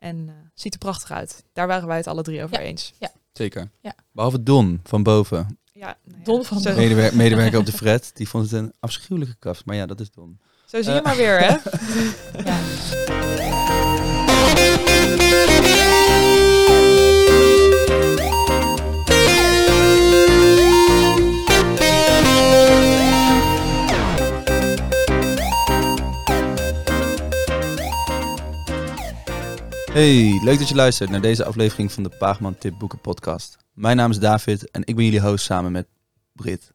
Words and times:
En 0.00 0.16
uh, 0.26 0.32
ziet 0.54 0.72
er 0.72 0.78
prachtig 0.78 1.10
uit. 1.10 1.44
Daar 1.52 1.66
waren 1.66 1.88
wij 1.88 1.96
het 1.96 2.06
alle 2.06 2.22
drie 2.22 2.42
over 2.42 2.56
Ja. 2.60 2.62
eens. 2.62 2.92
Ja. 2.98 3.10
Zeker. 3.32 3.70
Ja. 3.80 3.94
Behalve 4.12 4.42
Don 4.42 4.80
van 4.84 5.02
boven. 5.02 5.58
Ja, 5.72 5.96
nou 6.04 6.18
ja, 6.18 6.24
Don 6.24 6.44
van 6.44 6.60
zo, 6.60 6.74
Medewer- 6.76 7.16
medewerker 7.16 7.58
op 7.58 7.66
de 7.66 7.72
Fred. 7.82 8.10
Die 8.14 8.28
vond 8.28 8.50
het 8.50 8.52
een 8.60 8.72
afschuwelijke 8.80 9.36
kaft. 9.38 9.64
Maar 9.64 9.76
ja, 9.76 9.86
dat 9.86 10.00
is 10.00 10.10
Don. 10.10 10.40
zo 10.66 10.82
zie 10.82 10.92
je 10.92 10.98
Eh. 10.98 11.04
maar 11.04 11.16
weer, 11.16 11.38
hè? 11.38 11.56
Ja. 12.50 12.58
Hey, 30.00 30.40
leuk 30.44 30.58
dat 30.58 30.68
je 30.68 30.74
luistert 30.74 31.10
naar 31.10 31.20
deze 31.20 31.44
aflevering 31.44 31.92
van 31.92 32.02
de 32.02 32.08
Paagman 32.08 32.58
Tip 32.58 32.78
Boeken 32.78 33.00
podcast. 33.00 33.56
Mijn 33.72 33.96
naam 33.96 34.10
is 34.10 34.18
David 34.18 34.70
en 34.70 34.82
ik 34.84 34.96
ben 34.96 35.04
jullie 35.04 35.20
host 35.20 35.44
samen 35.44 35.72
met 35.72 35.86
Brit. 36.32 36.72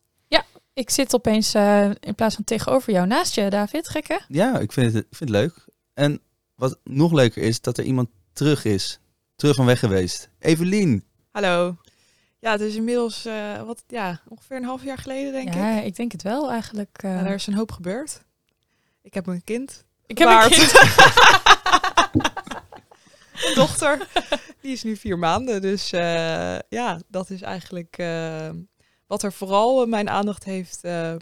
Ik 0.73 0.89
zit 0.89 1.15
opeens 1.15 1.53
eh, 1.53 1.89
in 1.99 2.15
plaats 2.15 2.35
van 2.35 2.43
tegenover 2.43 2.93
jou 2.93 3.07
naast 3.07 3.35
je, 3.35 3.49
David. 3.49 3.89
Gek 3.89 4.07
hè? 4.07 4.17
Ja, 4.27 4.59
ik 4.59 4.71
vind, 4.71 4.93
het, 4.93 5.05
ik 5.09 5.15
vind 5.15 5.29
het 5.29 5.39
leuk. 5.39 5.65
En 5.93 6.21
wat 6.55 6.79
nog 6.83 7.11
leuker 7.11 7.41
is, 7.41 7.61
dat 7.61 7.77
er 7.77 7.83
iemand 7.83 8.09
terug 8.33 8.65
is. 8.65 8.99
Terug 9.35 9.55
van 9.55 9.65
weg 9.65 9.79
geweest. 9.79 10.29
Evelien. 10.39 11.03
Hallo. 11.31 11.77
Ja, 12.39 12.51
het 12.51 12.61
is 12.61 12.75
inmiddels 12.75 13.25
eh, 13.25 13.61
wat, 13.61 13.83
ja, 13.87 14.21
ongeveer 14.27 14.57
een 14.57 14.63
half 14.63 14.83
jaar 14.83 14.97
geleden, 14.97 15.31
denk 15.31 15.47
ik. 15.47 15.53
ja, 15.53 15.81
ik 15.81 15.95
denk 15.95 16.11
het 16.11 16.21
wel 16.21 16.51
eigenlijk. 16.51 16.97
eh. 16.97 17.11
Nou, 17.11 17.25
er 17.25 17.33
is 17.33 17.47
een 17.47 17.53
hoop 17.53 17.71
gebeurd. 17.71 18.21
Ik 19.01 19.13
heb 19.13 19.27
een 19.27 19.43
kind. 19.43 19.85
ik 20.05 20.17
heb 20.17 20.29
een 20.29 20.49
kind. 20.49 20.73
Dochter. 23.55 24.07
Die 24.61 24.71
is 24.73 24.83
nu 24.83 24.95
vier 24.95 25.19
maanden. 25.19 25.61
Dus 25.61 25.91
eh, 25.91 26.59
ja, 26.69 26.99
dat 27.07 27.29
is 27.29 27.41
eigenlijk 27.41 27.97
eh, 27.97 28.49
wat 29.07 29.23
er 29.23 29.33
vooral 29.33 29.81
eh, 29.81 29.87
mijn 29.87 30.09
aandacht 30.09 30.43
heeft 30.43 30.79
eh, 30.83 31.15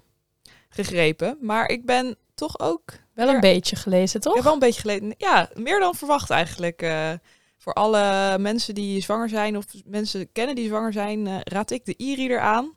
gegrepen. 0.69 1.37
Maar 1.41 1.69
ik 1.69 1.85
ben 1.85 2.15
toch 2.35 2.59
ook... 2.59 2.83
Wel 3.13 3.27
een 3.29 3.39
beetje 3.39 3.75
gelezen, 3.75 4.15
Ik 4.17 4.21
toch? 4.25 4.33
heb 4.35 4.43
wel 4.43 4.53
een 4.53 4.59
beetje 4.59 4.81
geleden. 4.81 5.13
Ja, 5.17 5.49
meer 5.53 5.79
dan 5.79 5.95
verwacht 5.95 6.29
eigenlijk. 6.29 6.81
eh, 6.81 7.09
voor 7.57 7.73
alle 7.73 8.37
mensen 8.39 8.75
die 8.75 9.01
zwanger 9.01 9.29
zijn 9.29 9.57
of 9.57 9.65
mensen 9.85 10.31
kennen 10.31 10.55
die 10.55 10.67
zwanger 10.67 10.93
zijn, 10.93 11.27
eh, 11.27 11.35
raad 11.43 11.71
ik 11.71 11.85
de 11.85 11.93
e-reader 11.97 12.39
aan. 12.39 12.73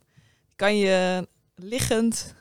Kan 0.57 0.77
je 0.77 1.29
liggend, 1.55 2.35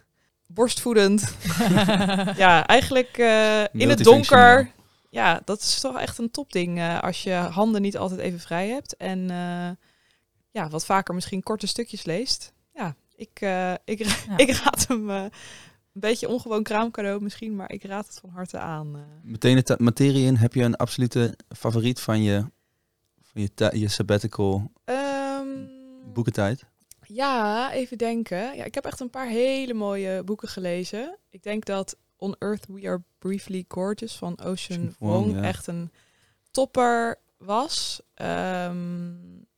borstvoedend, 0.47 1.35
ja, 2.37 2.65
eigenlijk 2.67 3.17
eh, 3.17 3.61
in 3.71 3.89
het 3.89 4.03
donker. 4.03 4.71
Ja, 5.15 5.41
dat 5.45 5.59
is 5.59 5.79
toch 5.79 5.99
echt 5.99 6.17
een 6.17 6.31
topding 6.31 6.77
eh, 6.79 6.99
als 7.01 7.23
je 7.23 7.33
handen 7.33 7.81
niet 7.81 7.97
altijd 7.97 8.19
even 8.19 8.39
vrij 8.39 8.69
hebt. 8.69 8.95
En 8.97 9.29
eh, 9.29 9.69
ja, 10.51 10.69
wat 10.69 10.85
vaker 10.85 11.13
misschien 11.13 11.43
korte 11.43 11.67
stukjes 11.67 12.03
leest. 12.03 12.53
Ja, 12.73 12.95
ik, 13.15 13.41
eh, 13.41 13.73
ik, 13.85 13.99
Ja. 13.99 14.37
ik 14.45 14.51
raad 14.51 14.87
hem 14.87 15.09
eh, 15.09 15.21
een 15.23 15.31
beetje 15.93 16.27
ongewoon 16.27 16.63
kraamcadeau 16.63 17.21
misschien, 17.21 17.55
maar 17.55 17.71
ik 17.71 17.83
raad 17.83 18.07
het 18.07 18.19
van 18.19 18.29
harte 18.29 18.57
aan. 18.57 19.05
Meteen 19.23 19.61
de 19.63 19.75
materie 19.79 20.25
in. 20.25 20.35
Heb 20.35 20.53
je 20.53 20.63
een 20.63 20.75
absolute 20.75 21.37
favoriet 21.57 21.99
van 21.99 22.23
je, 22.23 22.45
van 23.21 23.41
je, 23.41 23.69
je 23.79 23.87
sabbatical 23.87 24.71
Ehm, 24.85 25.47
boekentijd? 26.13 26.65
Ja, 27.07 27.71
even 27.71 27.97
denken. 27.97 28.55
Ja, 28.55 28.63
ik 28.63 28.75
heb 28.75 28.85
echt 28.85 28.99
een 28.99 29.09
paar 29.09 29.27
hele 29.27 29.73
mooie 29.73 30.23
boeken 30.23 30.47
gelezen. 30.47 31.17
Ik 31.29 31.43
denk 31.43 31.65
dat 31.65 31.97
On 32.25 32.35
Earth 32.39 32.65
We 32.67 32.87
Are 32.87 33.01
Briefly 33.19 33.65
Gorgeous 33.67 34.15
van 34.15 34.39
Ocean 34.43 34.95
Wong 34.99 35.33
ja. 35.35 35.41
echt 35.41 35.67
een 35.67 35.91
topper 36.51 37.19
was. 37.37 38.01
Ehm, 38.13 39.13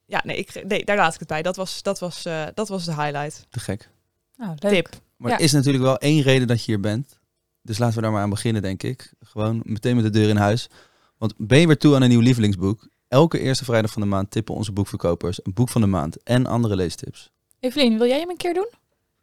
ja, 0.06 0.22
nee, 0.23 0.38
ik, 0.38 0.64
nee, 0.68 0.86
daar 0.86 0.98
laat 0.98 1.14
ik 1.14 1.20
het 1.20 1.28
bij. 1.28 1.42
Dat 1.42 1.56
was, 1.56 1.82
dat 1.84 2.00
was, 2.00 2.26
eh, 2.26 2.48
dat 2.54 2.68
was 2.68 2.86
de 2.86 2.94
highlight. 2.95 3.45
Te 3.50 3.60
gek. 3.60 3.90
Nou, 4.36 4.56
leuk. 4.60 4.72
Tip. 4.72 5.02
Maar 5.17 5.32
Ja. 5.32 5.38
er 5.38 5.44
is 5.44 5.52
natuurlijk 5.52 5.83
wel 5.83 5.98
één 5.98 6.22
reden 6.22 6.48
dat 6.48 6.60
je 6.60 6.72
hier 6.72 6.80
bent. 6.80 7.20
Dus 7.61 7.78
laten 7.78 7.95
we 7.95 8.02
daar 8.02 8.11
maar 8.11 8.22
aan 8.22 8.30
beginnen, 8.30 8.61
denk 8.61 8.84
ik. 8.84 9.14
Gewoon 9.20 9.61
meteen 9.64 9.95
met 9.95 10.04
de 10.05 10.10
deur 10.11 10.30
in 10.30 10.38
huis. 10.38 10.70
Want 11.17 11.34
ben 11.38 11.60
je 11.60 11.67
weer 11.67 11.78
toe 11.78 11.95
aan 11.95 12.02
een 12.02 12.10
nieuw 12.10 12.20
lievelingsboek? 12.20 12.88
Elke 13.08 13.39
eerste 13.39 13.66
vrijdag 13.66 13.92
van 13.92 14.02
de 14.02 14.08
maand 14.08 14.32
tippen 14.32 14.55
onze 14.55 14.72
boekverkopers 14.72 15.39
een 15.45 15.54
boek 15.54 15.70
van 15.70 15.82
de 15.82 15.88
maand 15.88 16.23
en 16.23 16.45
andere 16.45 16.76
leestips. 16.76 17.32
Evelien, 17.60 17.98
wil 17.98 18.08
jij 18.08 18.20
hem 18.20 18.30
een 18.30 18.38
keer 18.38 18.54
doen? 18.54 18.70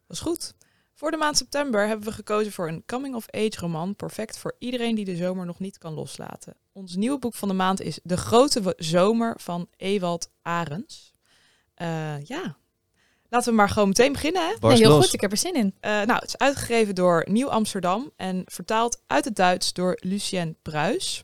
Dat 0.07 0.17
is 0.17 0.19
goed. 0.19 0.53
Voor 0.97 1.11
de 1.11 1.17
maand 1.17 1.37
september 1.37 1.87
hebben 1.87 2.07
we 2.07 2.13
gekozen 2.13 2.51
voor 2.51 2.67
een 2.67 2.83
coming-of-age 2.85 3.59
roman. 3.59 3.95
Perfect 3.95 4.37
voor 4.37 4.55
iedereen 4.59 4.95
die 4.95 5.05
de 5.05 5.15
zomer 5.15 5.45
nog 5.45 5.59
niet 5.59 5.77
kan 5.77 5.93
loslaten. 5.93 6.55
Ons 6.71 6.95
nieuwe 6.95 7.19
boek 7.19 7.33
van 7.33 7.47
de 7.47 7.53
maand 7.53 7.81
is 7.81 7.99
De 8.03 8.17
Grote 8.17 8.73
Zomer 8.77 9.35
van 9.39 9.67
Ewald 9.77 10.31
Arends. 10.41 11.13
Eh, 11.73 12.23
ja, 12.23 12.57
laten 13.29 13.49
we 13.49 13.55
maar 13.55 13.69
gewoon 13.69 13.87
meteen 13.87 14.11
beginnen. 14.11 14.41
Hè? 14.41 14.67
Nee, 14.67 14.77
heel 14.77 14.89
los. 14.89 15.03
goed. 15.05 15.13
Ik 15.13 15.21
heb 15.21 15.31
er 15.31 15.37
zin 15.37 15.55
in. 15.55 15.75
Eh, 15.79 15.91
nou, 15.91 16.13
het 16.13 16.27
is 16.27 16.37
uitgegeven 16.37 16.95
door 16.95 17.25
Nieuw 17.29 17.49
Amsterdam 17.49 18.11
en 18.15 18.41
vertaald 18.45 19.01
uit 19.07 19.25
het 19.25 19.35
Duits 19.35 19.73
door 19.73 19.97
Lucien 20.01 20.57
Pruis. 20.61 21.23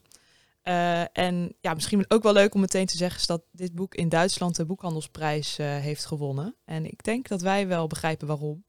Eh, 0.61 1.17
en 1.17 1.55
ja, 1.61 1.73
misschien 1.73 2.05
ook 2.07 2.23
wel 2.23 2.33
leuk 2.33 2.53
om 2.53 2.61
meteen 2.61 2.85
te 2.85 2.97
zeggen 2.97 3.19
is 3.19 3.27
dat 3.27 3.43
dit 3.51 3.75
boek 3.75 3.95
in 3.95 4.09
Duitsland 4.09 4.55
de 4.55 4.65
boekhandelsprijs 4.65 5.57
eh, 5.57 5.67
heeft 5.67 6.05
gewonnen. 6.05 6.55
En 6.65 6.85
ik 6.85 7.03
denk 7.03 7.27
dat 7.27 7.41
wij 7.41 7.67
wel 7.67 7.87
begrijpen 7.87 8.27
waarom. 8.27 8.63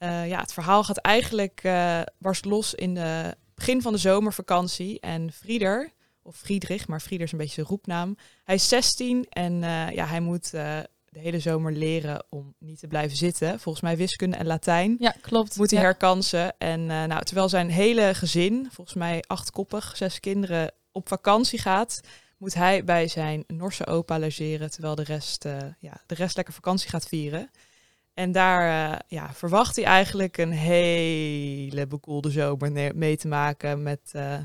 Eh, 0.00 0.28
ja, 0.28 0.40
het 0.40 0.52
verhaal 0.52 0.84
gaat 0.84 0.96
eigenlijk 0.96 1.60
eh 1.62 2.00
barst 2.18 2.44
los 2.44 2.74
in 2.74 2.94
de 2.94 3.36
begin 3.54 3.82
van 3.82 3.92
de 3.92 3.98
zomervakantie. 3.98 5.00
En 5.00 5.32
Frieder, 5.32 5.92
of 6.22 6.36
Friedrich, 6.36 6.88
maar 6.88 7.00
Frieder 7.00 7.26
is 7.26 7.32
een 7.32 7.38
beetje 7.38 7.54
zijn 7.54 7.66
roepnaam. 7.66 8.16
Hij 8.44 8.54
is 8.54 8.68
16 8.68 9.26
en 9.28 9.62
eh, 9.62 9.90
ja, 9.90 10.06
hij 10.06 10.20
moet 10.20 10.50
de 10.50 10.88
hele 11.18 11.40
zomer 11.40 11.72
leren 11.72 12.24
om 12.28 12.54
niet 12.58 12.78
te 12.78 12.86
blijven 12.86 13.16
zitten. 13.16 13.60
Volgens 13.60 13.84
mij 13.84 13.96
wiskunde 13.96 14.36
en 14.36 14.46
Latijn 14.46 14.96
Ja, 14.98 15.14
klopt. 15.20 15.56
moet 15.56 15.70
hij 15.70 15.80
ja. 15.80 15.84
herkansen. 15.84 16.58
En 16.58 16.86
nou, 16.86 17.24
terwijl 17.24 17.48
zijn 17.48 17.70
hele 17.70 18.14
gezin, 18.14 18.68
volgens 18.70 18.96
mij 18.96 19.24
achtkoppig, 19.26 19.96
zes 19.96 20.20
kinderen, 20.20 20.72
op 20.92 21.08
vakantie 21.08 21.58
gaat, 21.58 22.00
moet 22.38 22.54
hij 22.54 22.84
bij 22.84 23.08
zijn 23.08 23.44
Norse 23.46 23.86
opa 23.86 24.18
logeren, 24.18 24.70
terwijl 24.70 24.94
de 24.94 25.04
rest, 25.04 25.44
ja, 25.78 26.00
de 26.06 26.14
rest 26.14 26.36
lekker 26.36 26.54
vakantie 26.54 26.90
gaat 26.90 27.08
vieren. 27.08 27.50
En 28.20 28.32
daar 28.32 28.92
eh, 28.92 28.98
ja, 29.08 29.32
verwacht 29.32 29.76
hij 29.76 29.84
eigenlijk 29.84 30.38
een 30.38 30.52
hele 30.52 31.86
bekoelde 31.86 32.30
zomer 32.30 32.96
mee 32.96 33.16
te 33.16 33.28
maken 33.28 33.82
met, 33.82 34.00
eh, 34.12 34.38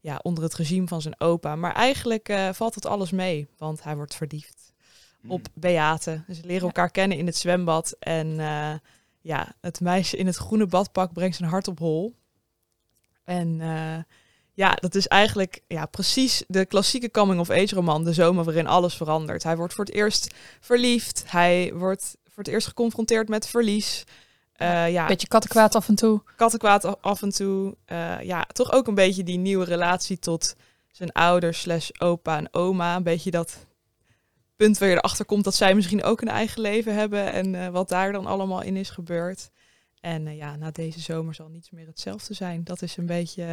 ja, 0.00 0.20
onder 0.22 0.44
het 0.44 0.54
regime 0.54 0.86
van 0.86 1.02
zijn 1.02 1.20
opa. 1.20 1.56
Maar 1.56 1.74
eigenlijk 1.74 2.28
eh, 2.28 2.48
valt 2.52 2.74
het 2.74 2.86
alles 2.86 3.10
mee, 3.10 3.48
want 3.58 3.82
hij 3.82 3.96
wordt 3.96 4.14
verliefd 4.14 4.72
op 5.26 5.46
Beate. 5.54 6.22
Ze 6.26 6.40
leren 6.42 6.54
Ja. 6.54 6.60
elkaar 6.60 6.90
kennen 6.90 7.18
in 7.18 7.26
het 7.26 7.36
zwembad. 7.36 7.96
En 7.98 8.40
eh, 8.40 8.74
ja, 9.20 9.52
het 9.60 9.80
meisje 9.80 10.16
in 10.16 10.26
het 10.26 10.36
groene 10.36 10.66
badpak 10.66 11.12
brengt 11.12 11.36
zijn 11.36 11.50
hart 11.50 11.68
op 11.68 11.78
hol. 11.78 12.14
En 13.24 13.60
eh, 13.60 13.98
ja, 14.52 14.74
dat 14.74 14.94
is 14.94 15.06
eigenlijk 15.06 15.62
ja, 15.66 15.86
precies 15.86 16.44
de 16.48 16.66
klassieke 16.66 17.10
coming-of-age 17.10 17.74
roman. 17.74 18.04
De 18.04 18.12
zomer 18.12 18.44
waarin 18.44 18.66
alles 18.66 18.94
verandert. 18.96 19.42
Hij 19.42 19.56
wordt 19.56 19.74
voor 19.74 19.84
het 19.84 19.94
eerst 19.94 20.34
verliefd. 20.60 21.24
Hij 21.26 21.72
wordt 21.74 22.16
voor 22.30 22.42
het 22.42 22.52
eerst 22.52 22.66
geconfronteerd 22.66 23.28
met 23.28 23.46
verlies. 23.46 24.04
Eh, 24.52 24.90
ja, 24.90 25.06
Beetje 25.06 25.28
kattenkwaad 25.28 25.74
af 25.74 25.88
en 25.88 25.94
toe. 25.94 26.22
kattenkwaad 26.36 27.02
af 27.02 27.22
en 27.22 27.30
toe. 27.30 27.76
Eh, 27.84 28.20
ja, 28.22 28.44
toch 28.52 28.72
ook 28.72 28.86
een 28.86 28.94
beetje 28.94 29.22
die 29.22 29.38
nieuwe 29.38 29.64
relatie 29.64 30.18
tot 30.18 30.54
zijn 30.90 31.12
ouders 31.12 31.60
slash 31.60 31.90
opa 31.98 32.36
en 32.36 32.54
oma. 32.54 32.96
Een 32.96 33.02
beetje 33.02 33.30
dat 33.30 33.66
punt 34.56 34.78
waar 34.78 34.88
je 34.88 34.94
erachter 34.96 35.24
komt 35.24 35.44
dat 35.44 35.54
zij 35.54 35.74
misschien 35.74 36.02
ook 36.02 36.20
een 36.20 36.28
eigen 36.28 36.60
leven 36.60 36.94
hebben. 36.94 37.32
En 37.32 37.54
eh, 37.54 37.68
wat 37.68 37.88
daar 37.88 38.12
dan 38.12 38.26
allemaal 38.26 38.62
in 38.62 38.76
is 38.76 38.90
gebeurd. 38.90 39.50
En 40.00 40.36
ja, 40.36 40.56
na 40.56 40.70
deze 40.70 41.00
zomer 41.00 41.34
zal 41.34 41.48
niets 41.48 41.70
meer 41.70 41.86
hetzelfde 41.86 42.34
zijn. 42.34 42.64
Dat 42.64 42.82
is 42.82 42.96
een 42.96 43.06
beetje 43.06 43.44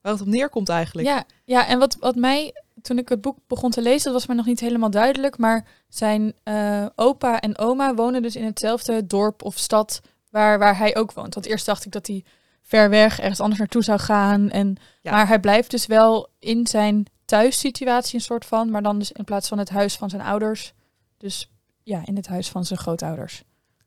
waar 0.00 0.12
het 0.12 0.20
op 0.20 0.26
neerkomt 0.26 0.68
eigenlijk. 0.68 1.08
Ja, 1.08 1.24
ja, 1.44 1.66
en 1.66 1.78
wat, 1.78 1.96
wat 2.00 2.14
mij, 2.14 2.52
toen 2.82 2.98
ik 2.98 3.08
het 3.08 3.20
boek 3.20 3.38
begon 3.46 3.70
te 3.70 3.82
lezen, 3.82 4.04
dat 4.04 4.12
was 4.12 4.26
mij 4.26 4.36
nog 4.36 4.46
niet 4.46 4.60
helemaal 4.60 4.90
duidelijk. 4.90 5.38
Maar 5.38 5.66
zijn 5.88 6.34
eh, 6.42 6.86
opa 6.94 7.40
en 7.40 7.58
oma 7.58 7.94
wonen 7.94 8.22
dus 8.22 8.36
in 8.36 8.44
hetzelfde 8.44 9.06
dorp 9.06 9.42
of 9.42 9.58
stad 9.58 10.00
waar, 10.30 10.58
waar 10.58 10.78
hij 10.78 10.96
ook 10.96 11.12
woont. 11.12 11.34
Want 11.34 11.46
eerst 11.46 11.66
dacht 11.66 11.84
ik 11.84 11.92
dat 11.92 12.06
hij 12.06 12.24
ver 12.62 12.90
weg 12.90 13.20
ergens 13.20 13.40
anders 13.40 13.58
naartoe 13.58 13.82
zou 13.84 13.98
gaan. 13.98 14.50
En, 14.50 14.76
Ja. 15.02 15.10
Maar 15.10 15.28
hij 15.28 15.40
blijft 15.40 15.70
dus 15.70 15.86
wel 15.86 16.28
in 16.38 16.66
zijn 16.66 17.06
thuissituatie 17.24 18.14
een 18.14 18.20
soort 18.20 18.44
van. 18.44 18.70
Maar 18.70 18.82
dan 18.82 18.98
dus 18.98 19.12
in 19.12 19.24
plaats 19.24 19.48
van 19.48 19.58
het 19.58 19.68
huis 19.68 19.96
van 19.96 20.10
zijn 20.10 20.22
ouders. 20.22 20.72
Dus 21.18 21.50
ja, 21.82 22.00
in 22.06 22.16
het 22.16 22.26
huis 22.26 22.48
van 22.48 22.64
zijn 22.64 22.78
grootouders. 22.78 23.42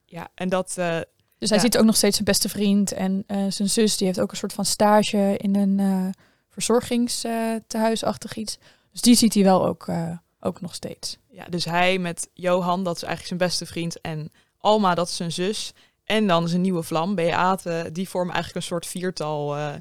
Ja, 0.05 0.27
en 0.35 0.49
dat, 0.49 0.73
eh, 0.77 0.99
Dus 1.37 1.49
hij 1.49 1.57
Ja. 1.57 1.63
ziet 1.63 1.77
ook 1.77 1.85
nog 1.85 1.95
steeds 1.95 2.13
zijn 2.15 2.27
beste 2.27 2.49
vriend. 2.49 2.91
En 2.91 3.23
eh, 3.27 3.45
zijn 3.49 3.69
zus 3.69 3.97
die 3.97 4.07
heeft 4.07 4.19
ook 4.19 4.31
een 4.31 4.37
soort 4.37 4.53
van 4.53 4.65
stage 4.65 5.37
in 5.37 5.55
een 5.55 5.79
eh 5.79 6.09
verzorgingstehuisachtig 6.49 8.35
iets. 8.35 8.57
Dus 8.91 9.01
die 9.01 9.15
ziet 9.15 9.33
hij 9.33 9.43
wel 9.43 9.65
ook, 9.67 9.87
eh, 9.87 10.17
ook 10.39 10.61
nog 10.61 10.73
steeds. 10.75 11.17
ja, 11.29 11.45
dus 11.45 11.65
hij 11.65 11.97
met 11.99 12.29
Johan, 12.33 12.83
dat 12.83 12.95
is 12.95 13.03
eigenlijk 13.03 13.27
zijn 13.41 13.49
beste 13.49 13.65
vriend. 13.65 14.01
En 14.01 14.31
Alma, 14.57 14.95
dat 14.95 15.07
is 15.07 15.15
zijn 15.15 15.31
zus. 15.31 15.73
En 16.03 16.27
dan 16.27 16.47
zijn 16.47 16.61
nieuwe 16.61 16.83
vlam, 16.83 17.15
Beate. 17.15 17.89
Die 17.93 18.09
vormen 18.09 18.33
eigenlijk 18.33 18.63
een 18.65 18.71
soort 18.71 18.85
viertal. 18.85 19.57
eh, 19.57 19.73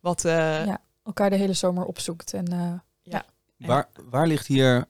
wat, 0.00 0.24
eh, 0.24 0.66
Ja. 0.66 0.80
Elkaar 1.04 1.30
de 1.30 1.36
hele 1.36 1.52
zomer 1.52 1.84
opzoekt. 1.84 2.32
En 2.32 2.46
eh, 2.52 2.72
En- 3.58 3.66
Waar, 3.66 3.88
waar 4.10 4.26
ligt 4.26 4.46
hier 4.46 4.84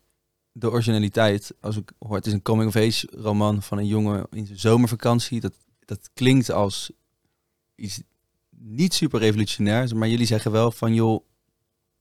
de 0.52 0.70
originaliteit? 0.70 1.54
Als 1.60 1.76
ik 1.76 1.92
hoor, 1.98 2.16
het 2.16 2.26
is 2.26 2.32
een 2.32 2.42
coming-of-age 2.42 3.08
roman 3.16 3.62
van 3.62 3.78
een 3.78 3.86
jongen 3.86 4.26
in 4.30 4.46
zijn 4.46 4.58
zomervakantie. 4.58 5.40
Dat, 5.40 5.52
dat 5.84 6.10
klinkt 6.14 6.50
als 6.50 6.90
iets 7.74 8.00
niet 8.50 8.94
super 8.94 9.20
revolutionairs. 9.20 9.92
Maar 9.92 10.08
jullie 10.08 10.26
zeggen 10.26 10.50
wel 10.52 10.70
van, 10.70 10.94
joh, 10.94 11.24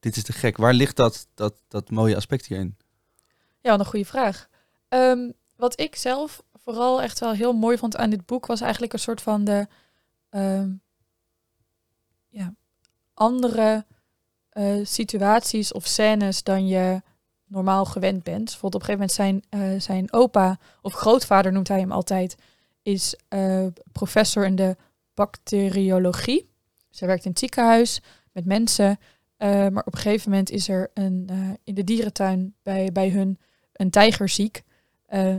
dit 0.03 0.15
is 0.15 0.23
te 0.23 0.33
gek. 0.33 0.57
Waar 0.57 0.73
ligt 0.73 0.95
dat, 0.95 1.27
dat, 1.33 1.53
dat 1.67 1.89
mooie 1.89 2.15
aspect 2.15 2.45
hierin? 2.45 2.77
Ja, 3.61 3.73
een 3.73 3.85
goede 3.85 4.05
vraag. 4.05 4.47
Ehm, 4.87 5.31
wat 5.55 5.79
ik 5.79 5.95
zelf 5.95 6.43
vooral 6.53 7.01
echt 7.01 7.19
wel 7.19 7.31
heel 7.31 7.53
mooi 7.53 7.77
vond 7.77 7.97
aan 7.97 8.09
dit 8.09 8.25
boek 8.25 8.45
was 8.45 8.61
eigenlijk 8.61 8.93
een 8.93 8.99
soort 8.99 9.21
van 9.21 9.43
de 9.43 9.67
ehm, 10.29 10.69
ja, 12.29 12.53
andere 13.13 13.85
eh, 14.49 14.79
situaties 14.83 15.71
of 15.73 15.87
scènes 15.87 16.43
dan 16.43 16.67
je 16.67 17.01
normaal 17.47 17.85
gewend 17.85 18.23
bent. 18.23 18.43
Bijvoorbeeld 18.43 18.83
op 18.83 18.89
een 18.89 18.97
gegeven 18.97 19.19
moment 19.19 19.43
zijn, 19.49 19.71
eh, 19.73 19.81
zijn 19.81 20.13
opa 20.13 20.59
of 20.81 20.93
grootvader 20.93 21.51
noemt 21.51 21.67
hij 21.67 21.79
hem 21.79 21.91
altijd, 21.91 22.35
is 22.81 23.15
eh, 23.27 23.65
professor 23.91 24.45
in 24.45 24.55
de 24.55 24.75
bacteriologie. 25.13 26.49
Zij 26.89 27.07
werkt 27.07 27.25
in 27.25 27.29
het 27.29 27.39
ziekenhuis 27.39 28.01
met 28.31 28.45
mensen. 28.45 28.99
Eh, 29.43 29.49
maar 29.49 29.83
op 29.85 29.93
een 29.93 29.99
gegeven 29.99 30.29
moment 30.29 30.49
is 30.49 30.69
er 30.69 30.91
een, 30.93 31.23
eh, 31.29 31.37
in 31.63 31.73
de 31.73 31.83
dierentuin 31.83 32.55
bij, 32.61 32.89
bij 32.91 33.09
hun 33.09 33.39
een 33.73 33.89
tijger 33.89 34.29
ziek. 34.29 34.63
Eh, 35.05 35.35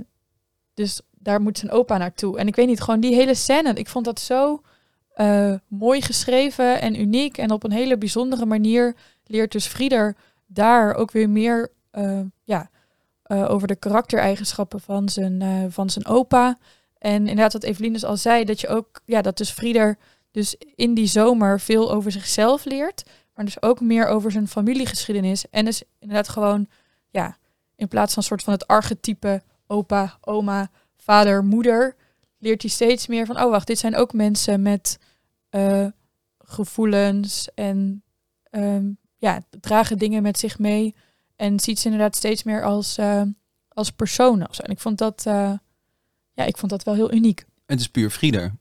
dus 0.75 1.01
daar 1.11 1.41
moet 1.41 1.59
zijn 1.59 1.73
opa 1.73 1.97
naartoe. 1.99 2.39
En 2.39 2.47
ik 2.47 2.57
weet 2.57 2.67
niet, 2.67 2.81
gewoon 2.81 3.01
die 3.01 3.15
hele 3.15 3.35
scène. 3.35 3.73
Ik 3.73 3.89
vond 3.89 4.05
dat 4.05 4.21
zo 4.21 4.63
mooi 5.69 6.03
geschreven 6.03 6.81
en 6.81 7.01
uniek. 7.01 7.39
En 7.39 7.51
op 7.51 7.65
een 7.65 7.73
hele 7.73 7.99
bijzondere 7.99 8.47
manier 8.47 8.95
leert 9.25 9.53
dus 9.53 9.67
Frieder 9.67 10.17
daar 10.47 10.95
ook 10.95 11.11
weer 11.11 11.31
meer 11.31 11.71
ja, 12.45 12.71
over 13.29 13.69
de 13.69 13.77
karaktereigenschappen 13.77 14.81
van 14.81 15.09
zijn, 15.09 15.73
van 15.73 15.91
zijn 15.91 16.07
opa. 16.07 16.59
En 16.99 17.17
inderdaad, 17.17 17.53
wat 17.53 17.63
Evelien 17.63 17.93
dus 17.93 18.05
al 18.05 18.17
zei, 18.17 18.45
dat 18.45 18.61
je 18.61 18.69
ook, 18.69 19.01
ja, 19.05 19.23
dat 19.23 19.37
dus 19.37 19.51
Frieder 19.51 19.99
dus 20.31 20.57
in 20.75 20.95
die 20.95 21.07
zomer 21.07 21.61
veel 21.61 21.93
over 21.93 22.13
zichzelf 22.13 22.65
leert. 22.65 23.03
Maar 23.35 23.45
dus 23.45 23.63
ook 23.63 23.81
meer 23.81 24.07
over 24.07 24.31
zijn 24.31 24.49
familiegeschiedenis. 24.49 25.51
En 25.51 25.65
dus 25.65 25.83
inderdaad 25.99 26.29
gewoon, 26.29 26.69
ja, 27.11 27.37
in 27.77 27.89
plaats 27.89 28.15
van 28.15 28.23
een 28.23 28.29
soort 28.29 28.43
van 28.43 28.53
het 28.53 28.67
archetype 28.67 29.43
opa, 29.67 30.19
oma, 30.21 30.71
vader, 30.97 31.45
moeder, 31.45 31.97
leert 32.39 32.63
hij 32.63 32.71
steeds 32.71 33.07
meer 33.07 33.27
van, 33.27 33.43
oh 33.43 33.51
wacht, 33.51 33.67
dit 33.67 33.79
zijn 33.79 33.97
ook 33.97 34.13
mensen 34.13 34.63
met 34.63 34.99
eh, 35.49 35.87
gevoelens 36.39 37.49
en 37.55 38.03
ehm, 38.51 38.91
ja, 39.17 39.43
dragen 39.61 39.99
dingen 39.99 40.23
met 40.23 40.39
zich 40.39 40.59
mee. 40.59 40.95
En 41.37 41.61
ziet 41.61 41.79
ze 41.79 41.85
inderdaad 41.85 42.17
steeds 42.17 42.43
meer 42.43 42.65
als, 42.65 42.99
eh, 42.99 43.23
als 43.69 43.91
personen. 43.91 44.49
En 44.51 44.71
ik 44.71 44.81
vond 44.81 44.99
dat, 44.99 45.27
eh, 45.27 45.53
ja, 46.33 46.45
ik 46.45 46.57
vond 46.57 46.71
dat 46.71 46.85
wel 46.85 46.95
heel 46.95 47.13
uniek. 47.13 47.45
Het 47.67 47.81
is 47.81 47.89
puur 47.89 48.11
Frieder. 48.11 48.55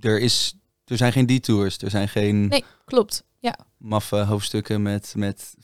Er, 0.00 0.20
is, 0.20 0.56
er 0.84 0.96
zijn 0.96 1.12
geen 1.12 1.26
detours, 1.26 1.78
er 1.78 1.90
zijn 1.90 2.08
geen 2.08 2.48
Nee. 2.48 2.64
Klopt. 2.84 3.24
Ja. 3.44 3.56
maffe 3.76 4.16
hoofdstukken 4.16 4.82
met, 4.82 5.12
met 5.16 5.54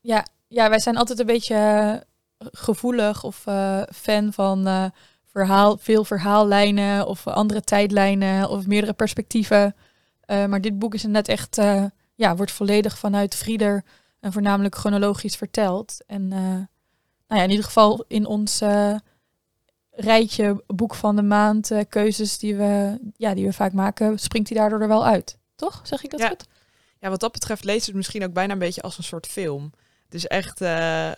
Ja, 0.00 0.26
ja, 0.48 0.68
wij 0.68 0.80
zijn 0.80 0.96
altijd 0.96 1.18
een 1.18 1.26
beetje 1.26 1.54
eh, 1.54 2.46
gevoelig 2.52 3.24
of 3.24 3.46
eh, 3.46 3.82
fan 3.94 4.32
van 4.32 4.66
eh, 4.66 4.84
verhaal, 5.24 5.76
veel 5.78 6.04
verhaallijnen 6.04 7.06
of 7.06 7.26
andere 7.26 7.60
tijdlijnen 7.62 8.48
of 8.48 8.66
meerdere 8.66 8.92
perspectieven. 8.92 9.76
Eh, 10.20 10.46
maar 10.46 10.60
dit 10.60 10.78
boek 10.78 10.94
is 10.94 11.04
inderdaad 11.04 11.36
echt, 11.36 11.58
eh, 11.58 11.84
ja, 12.14 12.36
wordt 12.36 12.52
volledig 12.52 12.98
vanuit 12.98 13.34
Frieder 13.34 13.84
en 14.20 14.32
voornamelijk 14.32 14.74
chronologisch 14.74 15.36
verteld. 15.36 15.96
En 16.06 16.32
eh, 16.32 16.38
nou 17.26 17.40
ja, 17.40 17.42
in 17.42 17.50
ieder 17.50 17.64
geval 17.64 18.04
in 18.08 18.26
ons 18.26 18.62
rijtje 19.90 20.62
boek 20.66 20.94
van 20.94 21.16
de 21.16 21.22
maand, 21.22 21.70
keuzes 21.88 22.38
die 22.38 22.56
we, 22.56 22.98
ja, 23.16 23.34
die 23.34 23.46
we 23.46 23.52
vaak 23.52 23.72
maken, 23.72 24.18
springt 24.18 24.48
hij 24.48 24.58
daardoor 24.58 24.80
er 24.80 24.88
wel 24.88 25.04
uit. 25.06 25.38
Toch? 25.56 25.80
Zeg 25.82 26.04
ik 26.04 26.10
dat 26.10 26.20
Ja. 26.20 26.28
goed? 26.28 26.46
Ja, 27.00 27.10
wat 27.10 27.20
dat 27.20 27.32
betreft 27.32 27.64
leest 27.64 27.86
het 27.86 27.94
misschien 27.94 28.24
ook 28.24 28.32
bijna 28.32 28.52
een 28.52 28.58
beetje 28.58 28.82
als 28.82 28.98
een 28.98 29.04
soort 29.04 29.26
film. 29.26 29.72
Het 30.04 30.14
is 30.14 30.26
echt, 30.26 30.60
eh, 30.60 31.12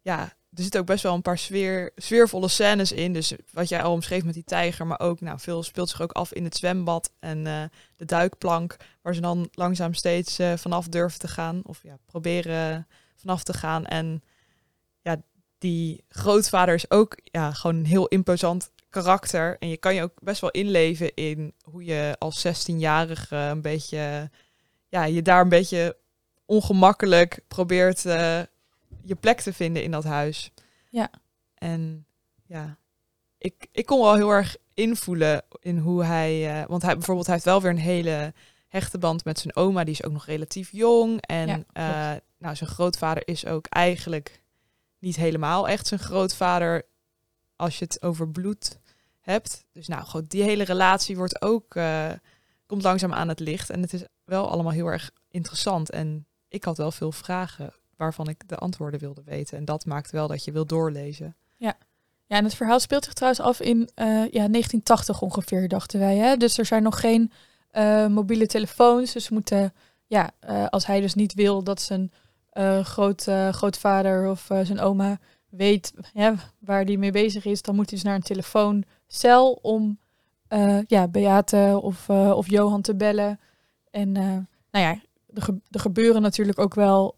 ja, 0.00 0.20
er 0.54 0.62
zitten 0.62 0.80
ook 0.80 0.86
best 0.86 1.02
wel 1.02 1.14
een 1.14 1.22
paar 1.22 1.38
sfeer, 1.38 1.92
sfeervolle 1.96 2.48
scènes 2.48 2.92
in. 2.92 3.12
Dus 3.12 3.32
wat 3.52 3.68
jij 3.68 3.82
al 3.82 3.92
omschreef 3.92 4.24
met 4.24 4.34
die 4.34 4.44
tijger, 4.44 4.86
maar 4.86 5.00
ook, 5.00 5.20
nou, 5.20 5.38
veel 5.40 5.62
speelt 5.62 5.88
zich 5.88 6.02
ook 6.02 6.12
af 6.12 6.32
in 6.32 6.44
het 6.44 6.56
zwembad 6.56 7.12
en 7.18 7.46
eh, 7.46 7.62
de 7.96 8.04
duikplank, 8.04 8.76
waar 9.02 9.14
ze 9.14 9.20
dan 9.20 9.48
langzaam 9.52 9.94
steeds 9.94 10.38
eh, 10.38 10.52
vanaf 10.56 10.88
durven 10.88 11.18
te 11.18 11.28
gaan, 11.28 11.60
of 11.64 11.82
ja, 11.82 11.98
proberen 12.06 12.86
vanaf 13.16 13.42
te 13.42 13.52
gaan. 13.52 13.86
En 13.86 14.22
ja, 15.02 15.22
die 15.58 16.04
grootvader 16.08 16.74
is 16.74 16.90
ook 16.90 17.18
ja, 17.24 17.52
gewoon 17.52 17.76
een 17.76 17.86
heel 17.86 18.06
imposant 18.06 18.70
karakter. 18.88 19.56
En 19.58 19.68
je 19.68 19.76
kan 19.76 19.94
je 19.94 20.02
ook 20.02 20.22
best 20.22 20.40
wel 20.40 20.50
inleven 20.50 21.14
in 21.14 21.54
hoe 21.62 21.84
je 21.84 22.16
als 22.18 22.46
16-jarige 22.46 23.36
een 23.36 23.62
beetje 23.62 24.30
ja, 24.92 25.04
je 25.04 25.22
daar 25.22 25.40
een 25.40 25.48
beetje 25.48 25.96
ongemakkelijk 26.44 27.40
probeert 27.48 28.06
eh, 28.06 28.40
je 29.02 29.14
plek 29.14 29.40
te 29.40 29.52
vinden 29.52 29.82
in 29.82 29.90
dat 29.90 30.04
huis. 30.04 30.52
Ja. 30.90 31.10
En 31.54 32.06
ja, 32.46 32.76
ik, 33.38 33.68
ik 33.72 33.86
kon 33.86 34.00
wel 34.00 34.14
heel 34.14 34.30
erg 34.30 34.56
invoelen 34.74 35.44
in 35.60 35.78
hoe 35.78 36.04
hij... 36.04 36.60
eh, 36.60 36.66
want 36.68 36.82
hij 36.82 36.94
bijvoorbeeld 36.94 37.26
hij 37.26 37.34
heeft 37.34 37.46
wel 37.46 37.60
weer 37.60 37.70
een 37.70 37.78
hele 37.78 38.34
hechte 38.68 38.98
band 38.98 39.24
met 39.24 39.38
zijn 39.38 39.56
oma. 39.56 39.84
Die 39.84 39.94
is 39.94 40.04
ook 40.04 40.12
nog 40.12 40.26
relatief 40.26 40.72
jong. 40.72 41.26
En 41.26 41.46
Ja, 41.46 42.14
eh, 42.14 42.20
nou, 42.38 42.56
zijn 42.56 42.70
grootvader 42.70 43.28
is 43.28 43.46
ook 43.46 43.66
eigenlijk 43.66 44.42
niet 44.98 45.16
helemaal 45.16 45.68
echt 45.68 45.86
zijn 45.86 46.00
grootvader... 46.00 46.86
als 47.56 47.78
je 47.78 47.84
het 47.84 48.02
over 48.02 48.28
bloed 48.28 48.78
hebt. 49.20 49.64
Dus 49.72 49.88
nou, 49.88 50.04
goed, 50.04 50.30
die 50.30 50.42
hele 50.42 50.64
relatie 50.64 51.16
wordt 51.16 51.42
ook... 51.42 51.78
komt 52.66 52.82
langzaam 52.82 53.12
aan 53.12 53.28
het 53.28 53.40
licht. 53.40 53.70
En 53.70 53.82
het 53.82 53.92
is 53.92 54.04
wel 54.32 54.50
allemaal 54.50 54.72
heel 54.72 54.86
erg 54.86 55.10
interessant. 55.30 55.90
En 55.90 56.26
ik 56.48 56.64
had 56.64 56.76
wel 56.76 56.90
veel 56.90 57.12
vragen 57.12 57.72
waarvan 57.96 58.28
ik 58.28 58.48
de 58.48 58.56
antwoorden 58.56 59.00
wilde 59.00 59.22
weten. 59.24 59.58
En 59.58 59.64
dat 59.64 59.86
maakt 59.86 60.10
wel 60.10 60.26
dat 60.26 60.44
je 60.44 60.52
wil 60.52 60.66
doorlezen. 60.66 61.36
Ja, 61.56 61.76
en 62.36 62.44
het 62.44 62.54
verhaal 62.54 62.80
speelt 62.80 63.04
zich 63.04 63.12
trouwens 63.12 63.42
af 63.42 63.60
in 63.60 63.90
eh, 63.94 64.06
ja, 64.06 64.48
1980 64.48 65.22
ongeveer, 65.22 65.68
dachten 65.68 65.98
wij. 66.00 66.16
Hè? 66.16 66.36
Dus 66.36 66.58
er 66.58 66.66
zijn 66.66 66.82
nog 66.82 67.00
geen 67.00 67.32
eh, 67.70 68.06
mobiele 68.06 68.46
telefoons. 68.46 69.12
Dus 69.12 69.28
moeten, 69.28 69.72
ja, 70.06 70.30
eh, 70.40 70.66
als 70.66 70.86
hij 70.86 71.00
dus 71.00 71.14
niet 71.14 71.34
wil 71.34 71.62
dat 71.62 71.80
zijn 71.80 72.12
groot, 72.82 73.22
grootvader 73.50 74.30
of 74.30 74.46
zijn 74.46 74.80
oma 74.80 75.18
weet 75.48 75.92
ja, 76.12 76.34
waar 76.58 76.84
die 76.84 76.98
mee 76.98 77.10
bezig 77.10 77.44
is, 77.44 77.62
dan 77.62 77.74
moet 77.74 77.90
hij 77.90 77.98
dus 77.98 78.06
naar 78.06 78.14
een 78.14 78.22
telefooncel 78.22 79.52
om 79.62 79.98
ja, 80.86 81.08
Beate 81.08 81.78
of, 81.82 82.08
of 82.10 82.50
Johan 82.50 82.82
te 82.82 82.94
bellen. 82.94 83.40
En 83.92 84.16
eh, 84.16 84.22
nou 84.70 84.84
ja, 84.84 85.00
er, 85.34 85.42
ge- 85.42 85.60
gebeuren 85.80 86.22
natuurlijk 86.22 86.58
ook 86.58 86.74
wel 86.74 87.16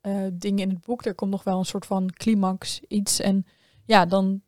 eh, 0.00 0.26
dingen 0.32 0.58
in 0.62 0.68
het 0.70 0.84
boek. 0.84 1.04
Er 1.04 1.14
komt 1.14 1.30
nog 1.30 1.44
wel 1.44 1.58
een 1.58 1.64
soort 1.64 1.86
van 1.86 2.10
climax, 2.12 2.80
iets. 2.88 3.20
En 3.20 3.46
ja, 3.84 4.06
dan 4.06 4.42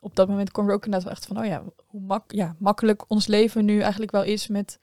op 0.00 0.16
dat 0.16 0.28
moment 0.28 0.50
je 0.50 0.68
er 0.68 0.74
ook 0.74 0.84
inderdaad 0.84 1.10
echt 1.10 1.26
van, 1.26 1.38
oh 1.38 1.44
ja, 1.44 1.62
hoe 1.86 2.00
mak 2.00 2.32
ja, 2.32 2.56
makkelijk 2.58 3.04
ons 3.10 3.26
leven 3.26 3.64
nu 3.64 3.80
eigenlijk 3.80 4.10
wel 4.12 4.22
is 4.24 4.46
met 4.48 4.78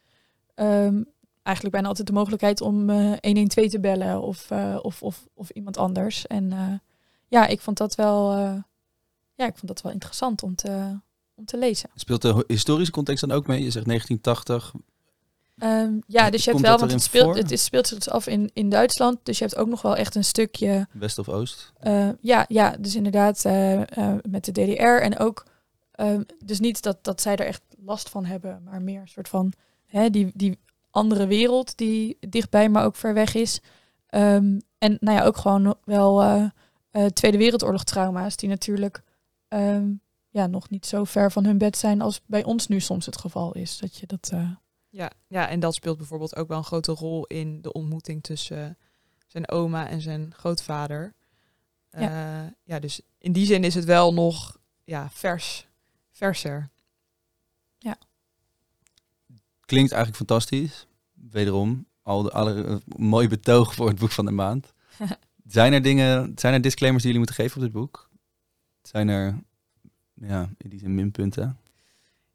ehm, 0.55 1.01
eigenlijk 1.43 1.75
bijna 1.75 1.87
altijd 1.87 2.07
de 2.07 2.13
mogelijkheid 2.13 2.61
om 2.61 2.89
eh 2.89 3.11
112 3.21 3.69
te 3.69 3.79
bellen 3.79 4.21
of, 4.21 4.51
of, 4.81 5.01
of, 5.03 5.27
of 5.33 5.49
iemand 5.49 5.77
anders. 5.77 6.27
En 6.27 6.81
ja, 7.27 7.47
ik 7.47 7.61
vond 7.61 7.77
dat 7.77 7.95
wel, 7.95 8.31
ja, 9.35 9.45
ik 9.45 9.55
vond 9.55 9.67
dat 9.67 9.81
wel 9.81 9.91
interessant 9.91 10.43
om 10.43 10.55
te, 10.55 10.99
om 11.35 11.45
te 11.45 11.57
lezen. 11.57 11.89
Speelt 11.95 12.21
de 12.21 12.43
historische 12.47 12.93
context 12.93 13.27
dan 13.27 13.37
ook 13.37 13.47
mee? 13.47 13.63
Je 13.63 13.71
zegt 13.71 13.85
1980. 13.85 14.73
Ehm, 15.57 15.99
ja, 16.07 16.29
dus 16.29 16.43
je 16.43 16.51
hebt 16.51 16.63
wel, 16.63 16.77
want 16.77 16.91
het 16.91 17.01
speelt, 17.01 17.23
voor? 17.23 17.35
het 17.35 17.51
is, 17.51 17.63
speelt 17.63 17.87
zich 17.87 17.97
dus 17.97 18.09
af 18.09 18.27
in, 18.27 18.49
in 18.53 18.69
Duitsland. 18.69 19.19
Dus 19.23 19.37
je 19.37 19.43
hebt 19.43 19.57
ook 19.57 19.67
nog 19.67 19.81
wel 19.81 19.95
echt 19.95 20.15
een 20.15 20.23
stukje 20.23 20.87
West 20.91 21.17
of 21.17 21.29
Oost? 21.29 21.73
Eh, 21.79 22.09
ja, 22.19 22.45
ja, 22.47 22.75
dus 22.79 22.95
inderdaad 22.95 23.45
eh, 23.45 23.97
eh, 23.97 24.15
met 24.29 24.45
de 24.45 24.51
DDR. 24.51 25.01
En 25.01 25.17
ook, 25.17 25.45
ehm, 25.91 26.21
dus 26.45 26.59
niet 26.59 26.81
dat, 26.81 26.97
dat 27.03 27.21
zij 27.21 27.35
er 27.35 27.45
echt 27.45 27.61
last 27.85 28.09
van 28.09 28.25
hebben, 28.25 28.61
maar 28.63 28.81
meer 28.81 29.01
een 29.01 29.07
soort 29.07 29.29
van 29.29 29.53
hè, 29.85 30.09
die, 30.09 30.31
die 30.33 30.59
andere 30.91 31.27
wereld 31.27 31.77
die 31.77 32.17
dichtbij, 32.19 32.69
maar 32.69 32.85
ook 32.85 32.95
ver 32.95 33.13
weg 33.13 33.35
is. 33.35 33.61
Ehm, 34.07 34.59
en 34.77 34.97
nou 34.99 35.17
ja, 35.17 35.23
ook 35.23 35.37
gewoon 35.37 35.75
wel 35.83 36.51
Tweede 37.13 37.37
Wereldoorlog 37.37 37.83
trauma's, 37.83 38.35
die 38.35 38.49
natuurlijk 38.49 39.03
ja, 40.29 40.47
nog 40.47 40.69
niet 40.69 40.85
zo 40.85 41.03
ver 41.03 41.31
van 41.31 41.45
hun 41.45 41.57
bed 41.57 41.77
zijn 41.77 42.01
als 42.01 42.21
bij 42.25 42.43
ons 42.43 42.67
nu 42.67 42.79
soms 42.79 43.05
het 43.05 43.17
geval 43.17 43.53
is. 43.53 43.77
Dat 43.77 43.95
je 43.95 44.07
dat. 44.07 44.31
Eh, 44.95 44.99
Ja, 44.99 45.11
ja, 45.27 45.49
en 45.49 45.59
dat 45.59 45.73
speelt 45.73 45.97
bijvoorbeeld 45.97 46.35
ook 46.35 46.47
wel 46.47 46.57
een 46.57 46.63
grote 46.63 46.91
rol 46.91 47.25
in 47.25 47.61
de 47.61 47.73
ontmoeting 47.73 48.23
tussen 48.23 48.67
eh, 48.67 48.75
zijn 49.27 49.49
oma 49.49 49.87
en 49.87 50.01
zijn 50.01 50.33
grootvader. 50.33 51.13
Ja. 51.89 52.53
ja, 52.63 52.79
dus 52.79 53.01
in 53.17 53.31
die 53.31 53.45
zin 53.45 53.63
is 53.63 53.75
het 53.75 53.85
wel 53.85 54.13
nog 54.13 54.57
ja, 54.83 55.09
vers, 55.09 55.67
verser. 56.11 56.69
Klinkt 59.65 59.91
eigenlijk 59.91 60.15
fantastisch. 60.15 60.87
Wederom, 61.13 61.85
al 62.01 62.23
de 62.23 62.31
alle, 62.31 62.63
eh, 62.63 62.75
mooi 62.97 63.27
betoog 63.27 63.73
voor 63.73 63.87
het 63.87 63.99
boek 63.99 64.11
van 64.11 64.25
de 64.25 64.31
maand. 64.31 64.73
Zijn 65.47 65.73
er 65.73 65.81
dingen, 65.81 66.31
zijn 66.35 66.53
er 66.53 66.61
disclaimers 66.61 67.03
die 67.03 67.13
jullie 67.13 67.27
moeten 67.27 67.43
geven 67.43 67.57
op 67.57 67.63
dit 67.63 67.81
boek? 67.81 68.09
Zijn 68.81 69.07
er, 69.07 69.39
ja, 70.13 70.49
in 70.57 70.69
die 70.69 70.79
zin 70.79 70.95
minpunten? 70.95 71.57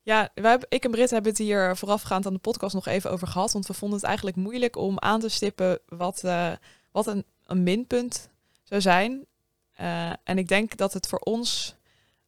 Ja, 0.02 0.30
wij 0.34 0.58
ik 0.68 0.84
en 0.84 0.90
Britt 0.90 1.10
hebben 1.10 1.30
het 1.30 1.40
hier 1.40 1.76
voorafgaand 1.76 2.26
aan 2.26 2.32
de 2.32 2.38
podcast 2.38 2.74
nog 2.74 2.86
even 2.86 3.10
over 3.10 3.28
gehad. 3.28 3.52
Want 3.52 3.66
we 3.66 3.74
vonden 3.74 3.98
het 3.98 4.06
eigenlijk 4.06 4.36
moeilijk 4.36 4.76
om 4.76 4.98
aan 4.98 5.20
te 5.20 5.28
stippen 5.28 5.78
wat, 5.88 6.24
eh, 6.24 6.52
wat 6.92 7.06
een, 7.06 7.24
een 7.46 7.62
minpunt 7.62 8.28
zou 8.62 8.80
zijn. 8.80 9.26
Eh, 9.72 10.12
en 10.24 10.38
ik 10.38 10.48
denk 10.48 10.76
dat 10.76 10.92
het 10.92 11.06
voor 11.06 11.18
ons 11.18 11.74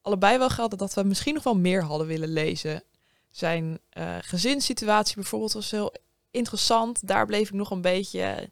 allebei 0.02 0.38
wel 0.38 0.50
geldt 0.50 0.78
dat 0.78 0.94
we 0.94 1.02
misschien 1.02 1.34
nog 1.34 1.42
wel 1.42 1.56
meer 1.56 1.82
hadden 1.82 2.06
willen 2.06 2.32
lezen. 2.32 2.82
Zijn 3.30 3.78
uh, 3.98 4.16
gezinssituatie 4.20 5.14
bijvoorbeeld 5.14 5.52
was 5.52 5.70
heel 5.70 5.94
interessant. 6.30 7.08
Daar 7.08 7.26
bleef 7.26 7.48
ik 7.48 7.54
nog 7.54 7.70
een 7.70 7.80
beetje, 7.80 8.50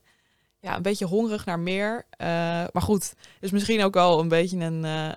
ja, 0.60 0.76
een 0.76 0.82
beetje 0.82 1.04
hongerig 1.06 1.44
naar 1.44 1.58
meer. 1.58 2.06
maar 2.72 2.82
goed, 2.82 3.14
is 3.40 3.50
misschien 3.50 3.82
ook 3.82 3.94
wel 3.94 4.20
een 4.20 4.28
beetje 4.28 4.58
een 4.58 5.16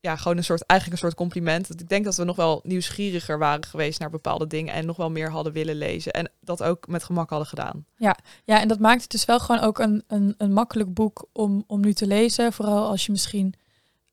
ja, 0.00 0.16
gewoon 0.16 0.36
een 0.36 0.44
soort, 0.44 0.66
eigenlijk 0.66 1.00
een 1.00 1.08
soort 1.08 1.20
compliment. 1.20 1.68
Dat 1.68 1.80
ik 1.80 1.88
denk 1.88 2.04
dat 2.04 2.16
we 2.16 2.24
nog 2.24 2.36
wel 2.36 2.60
nieuwsgieriger 2.62 3.38
waren 3.38 3.64
geweest 3.64 4.00
naar 4.00 4.10
bepaalde 4.10 4.46
dingen 4.46 4.74
en 4.74 4.86
nog 4.86 4.96
wel 4.96 5.10
meer 5.10 5.30
hadden 5.30 5.52
willen 5.52 5.76
lezen. 5.76 6.12
En 6.12 6.30
dat 6.40 6.62
ook 6.62 6.86
met 6.86 7.04
gemak 7.04 7.30
hadden 7.30 7.48
gedaan. 7.48 7.86
Ja, 7.96 8.16
ja 8.44 8.60
en 8.60 8.68
dat 8.68 8.78
maakt 8.78 9.02
het 9.02 9.10
dus 9.10 9.24
wel 9.24 9.40
gewoon 9.40 9.60
ook 9.60 9.78
een, 9.78 10.04
een, 10.06 10.34
een 10.38 10.52
makkelijk 10.52 10.94
boek 10.94 11.28
om, 11.32 11.64
om 11.66 11.80
nu 11.80 11.92
te 11.92 12.06
lezen. 12.06 12.52
Vooral 12.52 12.88
als 12.88 13.06
je 13.06 13.12
misschien 13.12 13.54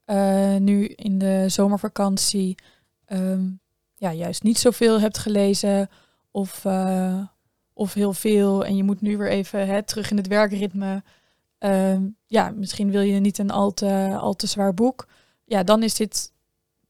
uh, 0.06 0.56
nu 0.56 0.86
in 0.86 1.18
de 1.18 1.46
zomervakantie 1.50 2.58
um, 3.08 3.60
ja, 3.96 4.14
juist 4.14 4.44
niet 4.44 4.58
zoveel 4.58 5.00
hebt 5.00 5.18
gelezen. 5.18 5.90
Of, 6.32 6.64
uh, 6.66 7.22
of 7.74 7.94
heel 7.94 8.14
veel. 8.14 8.66
En 8.66 8.76
je 8.76 8.84
moet 8.84 9.02
nu 9.02 9.18
weer 9.18 9.30
even 9.30 9.68
hè, 9.68 9.84
terug 9.84 10.12
in 10.12 10.18
het 10.18 10.28
werkritme. 10.28 11.04
Uh, 11.60 11.98
ja, 12.26 12.50
misschien 12.50 12.92
wil 12.92 13.02
je 13.02 13.20
niet 13.20 13.38
een 13.38 13.52
al 13.52 13.74
te, 13.74 14.18
al 14.20 14.34
te 14.34 14.48
zwaar 14.48 14.74
boek 14.74 15.08
ja, 15.46 15.64
dan 15.64 15.84
is 15.84 15.96
dit, 15.96 16.32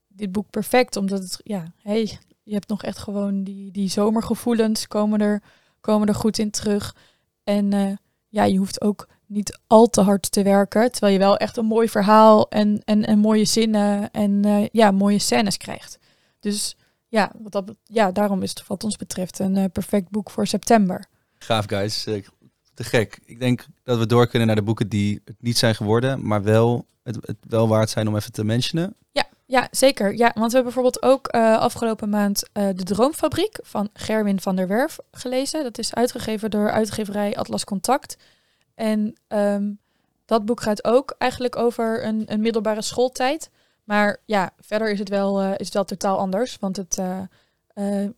dit 0.08 0.32
boek 0.32 0.50
perfect. 0.50 0.96
Omdat 0.96 1.20
het, 1.20 1.40
ja, 1.44 1.74
hey, 1.82 2.20
je 2.44 2.54
hebt 2.54 2.68
nog 2.68 2.84
echt 2.84 2.98
gewoon 2.98 3.44
die, 3.44 3.72
die 3.72 3.90
zomergevoelens 3.90 4.88
komen 4.88 5.20
er, 5.20 5.44
komen 5.82 6.08
er 6.08 6.16
goed 6.16 6.38
in 6.38 6.52
terug. 6.52 6.96
En 7.44 7.74
uh, 7.74 7.92
ja, 8.28 8.44
je 8.44 8.58
hoeft 8.58 8.82
ook 8.82 9.08
niet 9.26 9.60
al 9.68 9.88
te 9.88 10.02
hard 10.02 10.32
te 10.32 10.44
werken. 10.44 10.92
Terwijl 10.92 11.14
je 11.14 11.20
wel 11.20 11.38
echt 11.38 11.58
een 11.58 11.66
mooi 11.66 11.90
verhaal 11.90 12.50
en, 12.50 12.82
en, 12.84 13.06
en 13.06 13.20
mooie 13.20 13.46
zinnen 13.46 14.12
en 14.12 14.46
uh, 14.46 14.68
ja, 14.72 14.92
mooie 14.92 15.20
scènes 15.20 15.58
krijgt. 15.58 16.00
Dus 16.40 16.76
ja, 17.08 17.32
wat 17.38 17.52
dat, 17.52 17.76
ja, 17.84 18.12
daarom 18.12 18.42
is 18.42 18.50
het 18.50 18.68
wat 18.68 18.84
ons 18.84 18.96
betreft 18.96 19.40
een 19.40 19.56
uh, 19.56 19.66
perfect 19.72 20.10
boek 20.10 20.30
voor 20.32 20.48
september. 20.48 21.06
Gaaf, 21.38 21.66
guys. 21.68 22.08
Te 22.76 22.84
gek. 22.84 23.20
Ik 23.26 23.40
denk 23.40 23.66
dat 23.84 23.98
we 23.98 24.06
door 24.06 24.28
kunnen 24.28 24.48
naar 24.48 24.56
de 24.56 24.64
boeken 24.64 24.90
die 24.90 25.22
het 25.26 25.36
niet 25.40 25.58
zijn 25.58 25.76
geworden, 25.76 26.28
maar 26.28 26.44
wel 26.44 26.86
het, 27.04 27.36
wel 27.48 27.68
waard 27.68 27.90
zijn 27.90 28.08
om 28.08 28.16
even 28.16 28.32
te 28.32 28.44
mentionen? 28.44 28.96
Ja, 29.12 29.26
ja 29.46 29.68
zeker. 29.72 30.16
Ja, 30.16 30.32
want 30.36 30.52
we 30.52 30.58
hebben 30.58 30.74
bijvoorbeeld 30.74 31.04
ook 31.04 31.36
uh, 31.36 31.58
afgelopen 31.58 32.10
maand 32.10 32.44
uh, 32.54 32.68
De 32.76 32.84
Droomfabriek 32.84 33.60
van 33.62 33.90
Gerwin 33.94 34.42
van 34.42 34.56
der 34.56 34.68
Werf 34.68 34.98
gelezen. 35.12 35.64
Dat 35.64 35.78
is 35.78 35.94
uitgegeven 35.94 36.50
door 36.50 36.72
uitgeverij 36.72 37.36
Atlas 37.36 37.64
Contact. 37.64 38.18
En 38.76 39.16
um, 39.28 39.80
dat 40.26 40.46
boek 40.46 40.62
gaat 40.62 40.84
ook 40.84 41.16
eigenlijk 41.18 41.56
over 41.56 42.06
een, 42.06 42.24
een, 42.26 42.42
middelbare 42.42 42.82
schooltijd. 42.82 43.50
Maar 43.84 44.18
ja, 44.26 44.52
verder 44.60 44.92
is 44.92 45.00
het 45.00 45.10
wel, 45.10 45.44
uh, 45.44 45.52
is 45.58 45.66
het 45.66 45.74
wel 45.74 45.86
totaal 45.86 46.18
anders. 46.18 46.58
Want 46.60 46.76
het, 46.76 47.02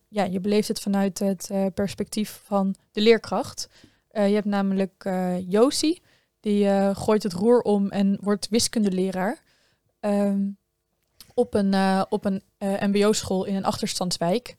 ja, 0.08 0.24
je 0.24 0.40
beleeft 0.40 0.68
het 0.68 0.80
vanuit 0.80 1.18
het 1.18 1.50
perspectief 1.74 2.40
van 2.44 2.74
de 2.92 3.00
leerkracht. 3.00 3.68
Je 4.12 4.20
hebt 4.20 4.44
namelijk 4.44 5.10
Josie. 5.46 6.02
Die 6.40 6.64
uh, 6.64 6.96
gooit 6.96 7.22
het 7.22 7.32
roer 7.32 7.62
om 7.62 7.90
en 7.90 8.18
wordt 8.20 8.48
wiskundeleraar. 8.48 9.42
Um, 10.00 10.58
op 11.34 11.54
een, 11.54 11.72
uh, 11.72 12.02
op 12.08 12.24
een 12.24 12.42
uh, 12.58 12.82
mbo-school 12.82 13.44
in 13.44 13.54
een 13.54 13.64
achterstandswijk. 13.64 14.56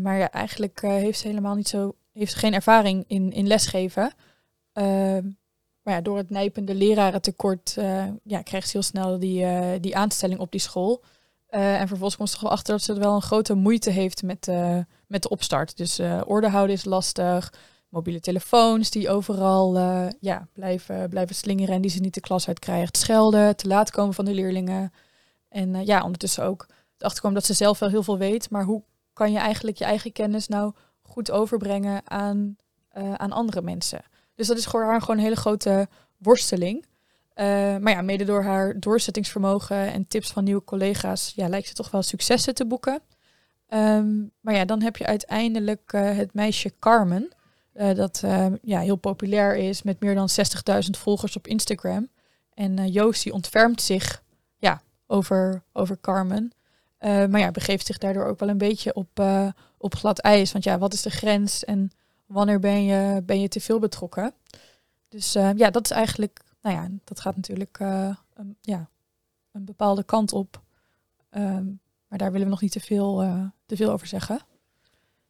maar 0.00 0.18
ja, 0.18 0.30
eigenlijk 0.30 0.80
heeft 0.80 1.18
ze 1.18 1.28
helemaal 1.28 1.54
niet 1.54 1.68
zo, 1.68 1.94
heeft 2.12 2.34
geen 2.34 2.54
ervaring 2.54 3.04
in, 3.06 3.32
in 3.32 3.46
lesgeven. 3.46 4.12
Ehm, 4.72 5.24
maar 5.82 5.94
ja, 5.94 6.00
door 6.00 6.16
het 6.16 6.30
nijpende 6.30 6.74
lerarentekort 6.74 7.74
ja, 8.22 8.42
krijgt 8.42 8.66
ze 8.68 8.76
heel 8.76 8.82
snel 8.82 9.18
die, 9.18 9.46
die 9.80 9.96
aanstelling 9.96 10.40
op 10.40 10.50
die 10.50 10.60
school. 10.60 11.02
en 11.48 11.88
vervolgens 11.88 12.16
komt 12.16 12.30
ze 12.30 12.38
toch 12.38 12.50
achter 12.50 12.72
dat 12.72 12.82
ze 12.82 12.98
wel 12.98 13.14
een 13.14 13.22
grote 13.22 13.54
moeite 13.54 13.90
heeft 13.90 14.22
met, 14.22 14.46
met 15.06 15.22
de 15.22 15.28
opstart. 15.28 15.76
Dus 15.76 16.00
orde 16.24 16.48
houden 16.48 16.76
is 16.76 16.84
lastig 16.84 17.52
mobiele 17.96 18.20
telefoons 18.20 18.90
die 18.90 19.10
overal 19.10 19.76
uh, 19.76 20.06
ja, 20.20 20.48
blijven, 20.52 21.08
blijven 21.08 21.34
slingeren 21.34 21.74
en 21.74 21.80
die 21.80 21.90
ze 21.90 22.00
niet 22.00 22.14
de 22.14 22.20
klas 22.20 22.48
uit 22.48 22.58
krijgt. 22.58 22.96
Schelden, 22.96 23.56
te 23.56 23.68
laat 23.68 23.90
komen 23.90 24.14
van 24.14 24.24
de 24.24 24.34
leerlingen. 24.34 24.92
En 25.48 25.74
uh, 25.74 25.84
ja, 25.84 26.02
ondertussen 26.02 26.44
ook 26.44 26.66
achterkomen 26.98 27.36
dat 27.36 27.46
ze 27.46 27.54
zelf 27.54 27.78
wel 27.78 27.88
heel 27.88 28.02
veel 28.02 28.18
weet. 28.18 28.50
Maar 28.50 28.64
hoe 28.64 28.82
kan 29.12 29.32
je 29.32 29.38
eigenlijk 29.38 29.76
je 29.76 29.84
eigen 29.84 30.12
kennis 30.12 30.48
nou 30.48 30.72
goed 31.02 31.30
overbrengen 31.30 32.10
aan, 32.10 32.56
uh, 32.98 33.14
aan 33.14 33.32
andere 33.32 33.62
mensen? 33.62 34.00
Dus 34.34 34.46
dat 34.46 34.58
is 34.58 34.66
voor 34.66 34.84
haar 34.84 35.00
gewoon 35.00 35.16
een 35.16 35.22
hele 35.22 35.36
grote 35.36 35.88
worsteling. 36.16 36.86
maar 37.34 37.90
ja, 37.90 38.02
mede 38.02 38.24
door 38.24 38.42
haar 38.42 38.80
doorzettingsvermogen 38.80 39.92
en 39.92 40.06
tips 40.06 40.30
van 40.30 40.44
nieuwe 40.44 40.64
collega's, 40.64 41.32
ja, 41.34 41.48
lijkt 41.48 41.68
ze 41.68 41.74
toch 41.74 41.90
wel 41.90 42.02
successen 42.02 42.54
te 42.54 42.66
boeken. 42.66 43.00
Um, 43.68 44.30
maar 44.40 44.54
ja, 44.54 44.64
dan 44.64 44.82
heb 44.82 44.96
je 44.96 45.06
uiteindelijk 45.06 45.92
het 45.92 46.34
meisje 46.34 46.72
Carmen. 46.78 47.35
Uh, 47.78 47.94
dat 47.94 48.22
uh, 48.24 48.46
ja, 48.62 48.80
heel 48.80 48.96
populair 48.96 49.56
is 49.56 49.82
met 49.82 50.00
meer 50.00 50.14
dan 50.14 50.28
60.000 50.84 50.90
volgers 50.90 51.36
op 51.36 51.46
Instagram. 51.46 52.08
En 52.54 52.78
uh, 52.78 52.92
Joost 52.92 53.22
die 53.22 53.32
ontfermt 53.32 53.82
zich 53.82 54.22
ja, 54.56 54.82
over, 55.06 55.62
over 55.72 56.00
Carmen. 56.00 56.52
maar 57.00 57.38
ja, 57.38 57.50
begeeft 57.50 57.86
zich 57.86 57.98
daardoor 57.98 58.24
ook 58.24 58.38
wel 58.38 58.48
een 58.48 58.58
beetje 58.58 58.94
op, 58.94 59.22
op 59.78 59.94
glad 59.94 60.18
ijs. 60.18 60.52
Want 60.52 60.64
ja, 60.64 60.78
wat 60.78 60.92
is 60.92 61.02
de 61.02 61.10
grens 61.10 61.64
en 61.64 61.90
wanneer 62.26 62.60
ben 62.60 62.84
je, 62.84 63.22
ben 63.22 63.40
je 63.40 63.48
te 63.48 63.60
veel 63.60 63.78
betrokken? 63.78 64.34
Dus 65.08 65.32
ja, 65.32 65.70
dat 65.70 65.84
is 65.84 65.90
eigenlijk, 65.90 66.40
nou 66.62 66.76
ja, 66.76 66.88
dat 67.04 67.20
gaat 67.20 67.36
natuurlijk 67.36 67.78
een, 68.34 68.56
ja, 68.60 68.88
een 69.52 69.64
bepaalde 69.64 70.04
kant 70.04 70.32
op. 70.32 70.62
Um, 71.30 71.80
maar 72.08 72.18
daar 72.18 72.30
willen 72.32 72.46
we 72.46 72.52
nog 72.52 72.62
niet 72.62 72.72
te 72.72 72.80
veel, 72.80 73.16
te 73.66 73.76
veel 73.76 73.92
over 73.92 74.06
zeggen. 74.06 74.40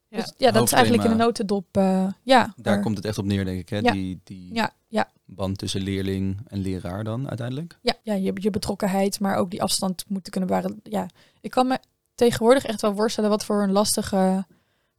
Ja, 0.09 0.17
dus, 0.17 0.33
ja 0.37 0.51
dat 0.51 0.63
is 0.63 0.71
eigenlijk 0.71 1.03
in 1.03 1.09
de 1.09 1.23
notendop. 1.23 1.77
Uh, 1.77 2.07
ja, 2.23 2.53
daar 2.55 2.81
komt 2.81 2.97
het 2.97 3.05
echt 3.05 3.17
op 3.17 3.25
neer, 3.25 3.45
denk 3.45 3.59
ik. 3.59 3.69
Hè? 3.69 3.77
Ja. 3.77 3.91
Die, 3.91 4.19
die 4.23 4.53
ja, 4.53 4.73
ja. 4.87 5.09
band 5.25 5.57
tussen 5.57 5.81
leerling 5.81 6.39
en 6.47 6.59
leraar 6.59 7.03
dan 7.03 7.27
uiteindelijk. 7.27 7.77
Ja, 7.81 7.93
ja 8.03 8.13
je, 8.13 8.31
je 8.35 8.49
betrokkenheid, 8.49 9.19
maar 9.19 9.35
ook 9.35 9.51
die 9.51 9.61
afstand 9.61 10.05
moeten 10.07 10.31
kunnen 10.31 10.49
bewaren. 10.49 10.79
Ja, 10.83 11.07
ik 11.41 11.51
kan 11.51 11.67
me 11.67 11.79
tegenwoordig 12.15 12.65
echt 12.65 12.81
wel 12.81 12.95
voorstellen 12.95 13.29
wat 13.29 13.45
voor 13.45 13.63
een 13.63 13.71
lastige 13.71 14.45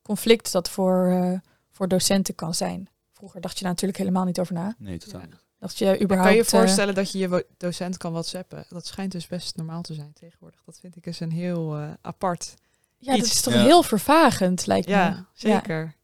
conflict 0.03 0.53
dat 0.53 0.71
voor, 0.71 1.09
uh, 1.09 1.38
voor 1.71 1.88
docenten 1.88 2.35
kan 2.35 2.55
zijn. 2.55 2.88
Vroeger 3.12 3.41
dacht 3.41 3.57
je 3.57 3.62
daar 3.62 3.73
natuurlijk 3.73 3.99
helemaal 3.99 4.25
niet 4.25 4.41
over 4.41 4.55
na. 4.55 4.75
Nee, 4.79 4.99
totaal 4.99 5.21
niet. 5.21 5.47
Dat 5.59 5.79
je 5.79 6.00
überhaupt, 6.03 6.29
kan 6.29 6.31
je 6.31 6.43
je 6.43 6.45
voorstellen 6.45 6.95
dat 6.95 7.12
je 7.12 7.19
je 7.19 7.47
docent 7.57 7.97
kan 7.97 8.12
whatsappen? 8.12 8.65
Dat 8.69 8.87
schijnt 8.87 9.12
dus 9.12 9.27
best 9.27 9.57
normaal 9.57 9.83
te 9.83 9.95
zijn 9.95 10.12
tegenwoordig. 10.12 10.62
Dat 10.65 10.79
vind 10.79 10.97
ik 10.97 11.05
dus 11.05 11.21
een 11.21 11.33
heel 11.33 11.79
uh, 11.79 11.91
apart 12.00 12.55
ja, 12.99 13.17
dat 13.17 13.26
is 13.26 13.40
toch 13.40 13.55
heel 13.55 13.83
vervagend, 13.83 14.67
lijkt 14.67 14.87
me. 14.87 14.93
Ja, 14.93 15.26
zeker. 15.33 15.97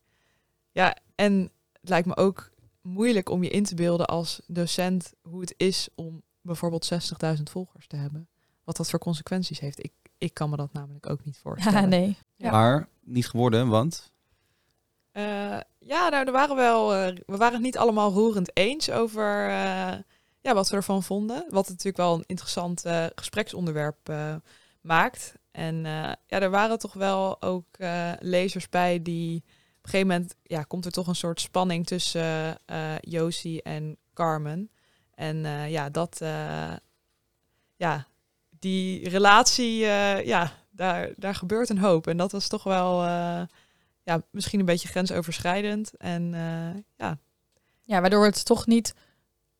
Ja. 0.73 0.97
en 1.15 1.51
het 1.73 1.89
lijkt 1.89 2.07
me 2.07 2.17
ook 2.17 2.51
moeilijk 2.83 3.29
om 3.31 3.43
je 3.43 3.51
in 3.51 3.65
te 3.65 3.75
beelden 3.75 4.07
als 4.07 4.41
docent 4.47 5.13
hoe 5.23 5.41
het 5.41 5.55
is 5.57 5.89
om 5.95 6.23
bijvoorbeeld 6.41 6.91
60.000 7.37 7.43
volgers 7.43 7.87
te 7.87 7.97
hebben. 7.97 8.29
Wat 8.65 8.77
dat 8.77 8.91
voor 8.91 8.99
consequenties 8.99 9.61
heeft. 9.61 9.85
Ik, 9.85 9.93
ik 10.19 10.35
kan 10.35 10.51
me 10.51 10.57
dat 10.57 10.73
namelijk 10.73 11.11
ook 11.11 11.25
niet 11.25 11.39
voorstellen. 11.43 11.81
Ja, 11.81 11.87
nee. 11.87 12.19
Ja. 12.37 12.51
Maar 12.51 12.89
niet 13.01 13.29
geworden, 13.29 13.69
want? 13.69 14.13
Uh, 15.13 15.23
ja, 15.79 16.09
nou, 16.09 16.27
er 16.27 16.33
waren 16.33 16.57
wel, 16.57 16.97
uh, 16.97 17.17
we 17.27 17.37
waren 17.37 17.53
het 17.53 17.63
niet 17.63 17.79
allemaal 17.79 18.13
roerend 18.13 18.57
eens 18.57 18.91
over 18.91 19.49
uh, 19.49 19.93
ja, 20.41 20.55
wat 20.55 20.69
we 20.69 20.77
ervan 20.77 21.03
vonden. 21.03 21.45
Wat 21.49 21.69
natuurlijk 21.69 21.97
wel 21.97 22.15
een 22.15 22.25
interessant 22.27 22.83
gespreksonderwerp 23.15 24.13
maakt. 24.81 25.35
En 25.55 25.75
uh, 25.75 26.13
ja, 26.27 26.41
er 26.41 26.51
waren 26.51 26.79
toch 26.79 26.93
wel 26.93 27.43
ook 27.43 27.67
uh, 27.79 28.13
lezers 28.19 28.69
bij 28.69 29.03
die 29.03 29.37
op 29.37 29.85
een 29.85 29.91
gegeven 29.91 30.07
moment 30.07 30.35
ja, 30.43 30.63
komt 30.63 30.85
er 30.85 30.93
toch 30.93 31.07
een 31.07 31.15
soort 31.15 31.41
spanning 31.41 31.87
tussen 31.87 32.59
uh, 32.71 32.99
Josie 33.01 33.63
en 33.63 33.97
Carmen. 34.15 34.71
En 35.15 35.37
ja, 35.71 35.91
dat 35.91 36.23
ja, 37.77 38.07
die 38.59 39.09
relatie, 39.09 39.79
ja, 40.25 40.53
daar, 40.71 41.13
daar 41.17 41.35
gebeurt 41.35 41.69
een 41.69 41.79
hoop. 41.79 42.07
En 42.07 42.17
dat 42.17 42.33
was 42.33 42.49
toch 42.49 42.63
wel 42.63 43.03
ja, 44.03 44.23
misschien 44.31 44.61
een 44.61 44.67
beetje 44.67 44.89
grensoverschrijdend. 44.89 45.97
En 45.97 46.31
ja. 46.97 47.19
Ja, 47.83 48.01
waardoor 48.01 48.21
we 48.21 48.27
het 48.27 48.45
toch 48.45 48.67
niet 48.67 48.95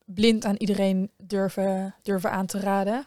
blind 0.05 0.45
aan 0.45 0.55
iedereen 0.57 1.11
durven, 1.17 1.95
durven 2.01 2.31
aan 2.31 2.45
te 2.45 2.59
raden. 2.59 3.05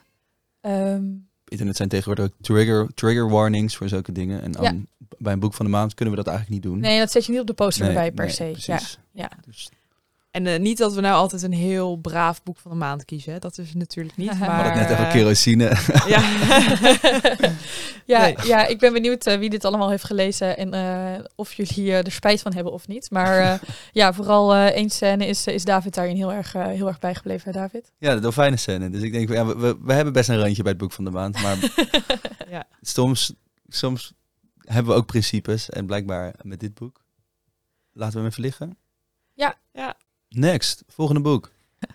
Um, 0.61 1.28
internet 1.49 1.77
zijn 1.77 1.89
tegenwoordig 1.89 2.25
ook 2.25 2.33
trigger, 2.41 2.89
trigger 2.95 3.31
warnings 3.31 3.77
voor 3.77 3.89
zulke 3.89 4.13
dingen. 4.13 4.43
En 4.43 4.53
dan 4.53 4.87
bij 5.19 5.33
een 5.33 5.41
boek 5.41 5.55
van 5.55 5.65
de 5.65 5.71
maand 5.71 5.95
kunnen 5.95 6.15
we 6.15 6.23
dat 6.23 6.35
eigenlijk 6.35 6.65
niet 6.65 6.73
doen. 6.73 6.81
Nee, 6.81 6.99
dat 6.99 7.11
zet 7.11 7.27
je 7.27 7.33
niet 7.33 7.41
op 7.41 7.47
de 7.47 7.53
poster 7.53 7.87
nee, 7.87 7.95
erbij 7.95 8.13
per 8.13 8.31
se. 8.31 8.55
Ja, 8.57 8.81
ja. 9.13 9.31
Dus. 9.47 9.71
En 10.39 10.47
eh, 10.47 10.59
niet 10.61 10.79
dat 10.79 10.95
we 10.95 11.01
nou 11.01 11.15
altijd 11.15 11.43
een 11.43 11.53
heel 11.53 11.97
braaf 11.97 12.43
boek 12.43 12.59
van 12.59 12.71
de 12.71 12.77
maand 12.77 13.05
kiezen. 13.05 13.33
hè. 13.33 13.39
Dat 13.39 13.59
is 13.59 13.69
het 13.69 13.77
natuurlijk 13.79 14.17
niet. 14.17 14.39
We 14.39 14.39
Maar, 14.47 14.67
ik 14.67 14.75
net 14.75 14.91
eh, 14.91 15.01
even 15.01 15.09
kerosine. 15.13 15.65
Ja. 16.07 16.21
ja, 18.05 18.21
Nee. 18.21 18.37
ja, 18.45 18.67
ik 18.67 18.79
ben 18.79 18.93
benieuwd 18.93 19.27
eh, 19.27 19.39
wie 19.39 19.51
dit 19.51 19.65
allemaal 19.65 19.91
heeft 19.91 20.05
gelezen 20.05 20.57
en 20.57 20.75
eh, 20.75 21.25
of 21.35 21.53
jullie 21.53 21.91
eh, 21.93 22.05
er 22.07 22.13
spijt 22.13 22.41
van 22.41 22.53
hebben 22.53 22.73
of 22.73 22.87
niet. 22.89 23.11
Maar 23.11 23.39
eh, 23.39 23.69
ja, 23.93 24.13
vooral 24.13 24.55
eh 24.55 24.67
één 24.67 24.91
scène 24.91 25.27
is, 25.27 25.47
is 25.47 25.65
David 25.65 25.95
daarin 25.95 26.17
heel 26.17 26.33
erg, 26.33 26.55
eh, 26.55 26.67
heel 26.67 26.87
erg 26.87 26.99
bijgebleven, 26.99 27.53
hè, 27.53 27.59
David. 27.59 27.93
ja, 27.99 28.15
de 28.15 28.21
dolfijnen 28.21 28.59
scène. 28.59 28.91
Dus 28.91 29.03
ik 29.03 29.13
denk, 29.13 29.29
ja, 29.29 29.47
we, 29.47 29.57
we, 29.57 29.77
we 29.83 29.93
hebben 29.93 30.13
best 30.13 30.29
een 30.29 30.39
randje 30.41 30.63
bij 30.63 30.73
het 30.73 30.81
boek 30.81 30.93
van 30.93 31.05
de 31.05 31.11
maand. 31.11 31.43
Maar 31.43 31.57
ja. 32.49 32.67
soms, 32.81 33.35
soms 33.69 34.13
hebben 34.59 34.93
we 34.93 34.99
ook 34.99 35.07
principes. 35.07 35.71
En 35.71 35.87
blijkbaar 35.87 36.35
met 36.43 36.61
dit 36.61 36.75
boek. 36.75 37.01
Laten 37.93 38.15
we 38.15 38.21
hem 38.21 38.29
even 38.31 38.43
liggen. 38.43 38.77
Ja. 39.35 39.55
Ja. 39.73 39.97
Next, 40.29 40.83
volgende 40.87 41.21
boek. 41.21 41.51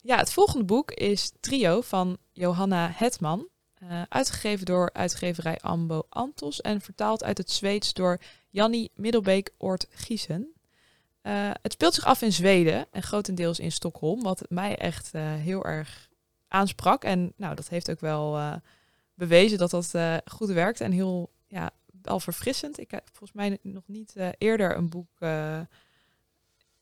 Ja, 0.00 0.16
het 0.16 0.32
volgende 0.32 0.64
boek 0.64 0.90
is 0.90 1.32
Trio 1.40 1.80
van 1.80 2.18
Johanna 2.32 2.90
Hetman. 2.94 3.48
eh, 3.74 4.02
uitgegeven 4.08 4.66
door 4.66 4.90
uitgeverij 4.92 5.58
Ambo 5.60 6.02
Antos 6.08 6.60
en 6.60 6.80
vertaald 6.80 7.24
uit 7.24 7.38
het 7.38 7.50
Zweeds 7.50 7.92
door 7.92 8.20
Janni 8.50 8.88
Middelbeek 8.94 9.50
Oort 9.58 9.86
Giesen. 9.90 10.52
Eh, 11.20 11.50
het 11.62 11.72
speelt 11.72 11.94
zich 11.94 12.04
af 12.04 12.22
in 12.22 12.32
Zweden 12.32 12.86
en 12.90 13.02
grotendeels 13.02 13.58
in 13.58 13.72
Stockholm, 13.72 14.22
wat 14.22 14.44
mij 14.48 14.76
echt 14.76 15.14
eh, 15.14 15.22
heel 15.22 15.64
erg 15.64 16.08
aansprak. 16.48 17.04
En 17.04 17.32
nou, 17.36 17.54
dat 17.54 17.68
heeft 17.68 17.90
ook 17.90 18.00
wel 18.00 18.60
bewezen 19.14 19.58
dat 19.58 19.70
dat 19.70 19.94
goed 20.24 20.48
werkt 20.48 20.80
en 20.80 20.92
heel 20.92 21.30
ja, 21.46 21.70
wel 22.02 22.20
verfrissend. 22.20 22.78
Ik 22.78 22.90
heb 22.90 23.08
volgens 23.12 23.32
mij 23.32 23.58
nog 23.62 23.82
niet 23.86 24.14
eerder 24.38 24.76
een 24.76 24.88
boek 24.88 25.18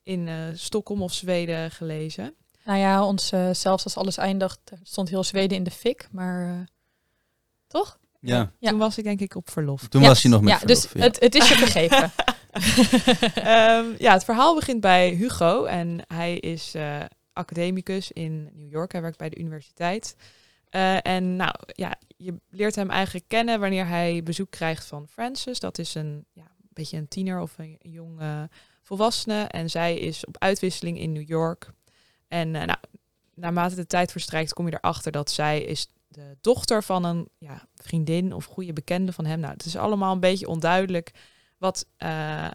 in 0.07 0.27
eh, 0.27 0.35
Stockholm 0.53 1.01
of 1.01 1.13
Zweden 1.13 1.71
gelezen. 1.71 2.35
Nou 2.65 2.79
ja, 2.79 3.05
ons 3.05 3.31
eh, 3.31 3.49
zelfs 3.53 3.83
als 3.83 3.97
alles 3.97 4.17
eindigt 4.17 4.71
stond 4.83 5.09
heel 5.09 5.23
Zweden 5.23 5.57
in 5.57 5.63
de 5.63 5.71
fik, 5.71 6.07
maar 6.11 6.49
eh, 6.49 6.59
toch? 7.67 7.97
Ja, 8.19 8.51
Ja. 8.59 8.69
Toen 8.69 8.79
was 8.79 8.97
ik 8.97 9.03
denk 9.03 9.19
ik 9.19 9.35
op 9.35 9.49
verlof. 9.49 9.87
toen 9.87 10.01
Ja, 10.01 10.07
was 10.07 10.21
hij 10.21 10.31
nog 10.31 10.41
met 10.41 10.59
ja, 10.59 10.65
dus 10.65 10.85
verlof, 10.85 10.97
ja. 10.97 11.03
Het, 11.03 11.19
het 11.19 11.35
is 11.35 11.49
je 11.49 11.55
vergeven. 11.55 12.11
Ehm, 13.35 13.85
ja, 13.97 14.13
het 14.13 14.23
verhaal 14.23 14.55
begint 14.55 14.81
bij 14.81 15.09
Hugo 15.09 15.65
en 15.65 15.99
hij 16.07 16.37
is 16.37 16.75
eh, 16.75 16.99
academicus 17.33 18.11
in 18.11 18.49
New 18.53 18.71
York. 18.71 18.91
Hij 18.91 19.01
werkt 19.01 19.17
bij 19.17 19.29
de 19.29 19.39
universiteit. 19.39 20.15
Eh, 20.69 21.05
en 21.05 21.35
nou 21.35 21.55
ja, 21.65 21.95
je 22.17 22.39
leert 22.49 22.75
hem 22.75 22.89
eigenlijk 22.89 23.25
kennen 23.27 23.59
wanneer 23.59 23.87
hij 23.87 24.23
bezoek 24.23 24.51
krijgt 24.51 24.85
van 24.85 25.07
Frances. 25.07 25.59
Dat 25.59 25.77
is 25.77 25.95
een, 25.95 26.25
ja, 26.33 26.43
een 26.43 26.69
beetje 26.73 26.97
een 26.97 27.07
tiener 27.07 27.39
of 27.39 27.57
een, 27.57 27.77
een 27.81 27.91
jong 27.91 28.21
eh, 28.87 28.97
volwassene. 28.97 29.43
En 29.43 29.69
zij 29.69 29.97
is 29.97 30.25
op 30.25 30.37
uitwisseling 30.37 30.99
in 30.99 31.11
New 31.11 31.27
York. 31.27 31.71
En 32.27 32.55
eh, 32.55 32.65
nou, 32.65 32.79
naarmate 33.33 33.75
de 33.75 33.87
tijd 33.87 34.11
verstrijkt 34.11 34.53
kom 34.53 34.67
je 34.67 34.73
erachter 34.73 35.11
dat 35.11 35.31
zij 35.31 35.61
is 35.61 35.87
de 36.07 36.37
dochter 36.41 36.83
van 36.83 37.03
een 37.03 37.29
ja, 37.37 37.67
vriendin 37.75 38.33
of 38.33 38.45
goede 38.45 38.73
bekende 38.73 39.13
van 39.13 39.25
hem. 39.25 39.39
Nou, 39.39 39.53
het 39.53 39.65
is 39.65 39.75
allemaal 39.75 40.13
een 40.13 40.19
beetje 40.19 40.47
onduidelijk 40.47 41.11
wat, 41.57 41.87
eh, 41.97 42.47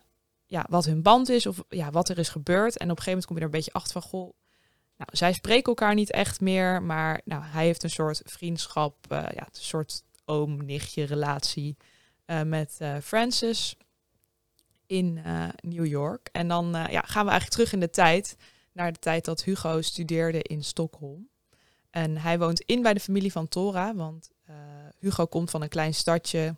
ja, 0.46 0.66
wat 0.68 0.84
hun 0.84 1.02
band 1.02 1.28
is 1.28 1.46
of 1.46 1.62
ja, 1.68 1.90
wat 1.90 2.08
er 2.08 2.18
is 2.18 2.28
gebeurd. 2.28 2.78
En 2.78 2.90
op 2.90 2.96
een 2.96 3.02
gegeven 3.02 3.10
moment 3.10 3.26
kom 3.26 3.36
je 3.36 3.42
er 3.42 3.48
een 3.48 3.56
beetje 3.56 3.72
achter 3.72 3.92
van, 3.92 4.10
goh, 4.10 4.32
nou, 4.96 5.10
zij 5.12 5.32
spreken 5.32 5.64
elkaar 5.64 5.94
niet 5.94 6.10
echt 6.10 6.40
meer, 6.40 6.82
maar 6.82 7.20
nou, 7.24 7.42
hij 7.44 7.64
heeft 7.64 7.82
een 7.82 7.90
soort 7.90 8.20
vriendschap, 8.24 8.96
eh, 9.08 9.18
ja, 9.18 9.42
een 9.42 9.48
soort 9.50 10.02
oom-nichtje 10.24 11.04
relatie 11.04 11.76
met 12.44 12.78
Francis 13.02 13.76
in 14.92 15.20
eh, 15.24 15.48
New 15.60 15.86
York. 15.86 16.28
En 16.32 16.48
dan 16.48 16.74
eh, 16.74 16.92
ja, 16.92 17.00
gaan 17.00 17.24
we 17.24 17.30
eigenlijk 17.30 17.50
terug 17.50 17.72
in 17.72 17.80
de 17.80 17.90
tijd, 17.90 18.36
naar 18.72 18.92
de 18.92 18.98
tijd 18.98 19.24
dat 19.24 19.42
Hugo 19.42 19.82
studeerde 19.82 20.42
in 20.42 20.64
Stockholm. 20.64 21.28
En 21.90 22.16
hij 22.16 22.38
woont 22.38 22.60
in 22.60 22.82
bij 22.82 22.94
de 22.94 23.00
familie 23.00 23.32
van 23.32 23.48
Tora, 23.48 23.94
want 23.94 24.30
eh, 24.44 24.54
Hugo 24.98 25.26
komt 25.26 25.50
van 25.50 25.62
een 25.62 25.68
klein 25.68 25.94
stadje, 25.94 26.56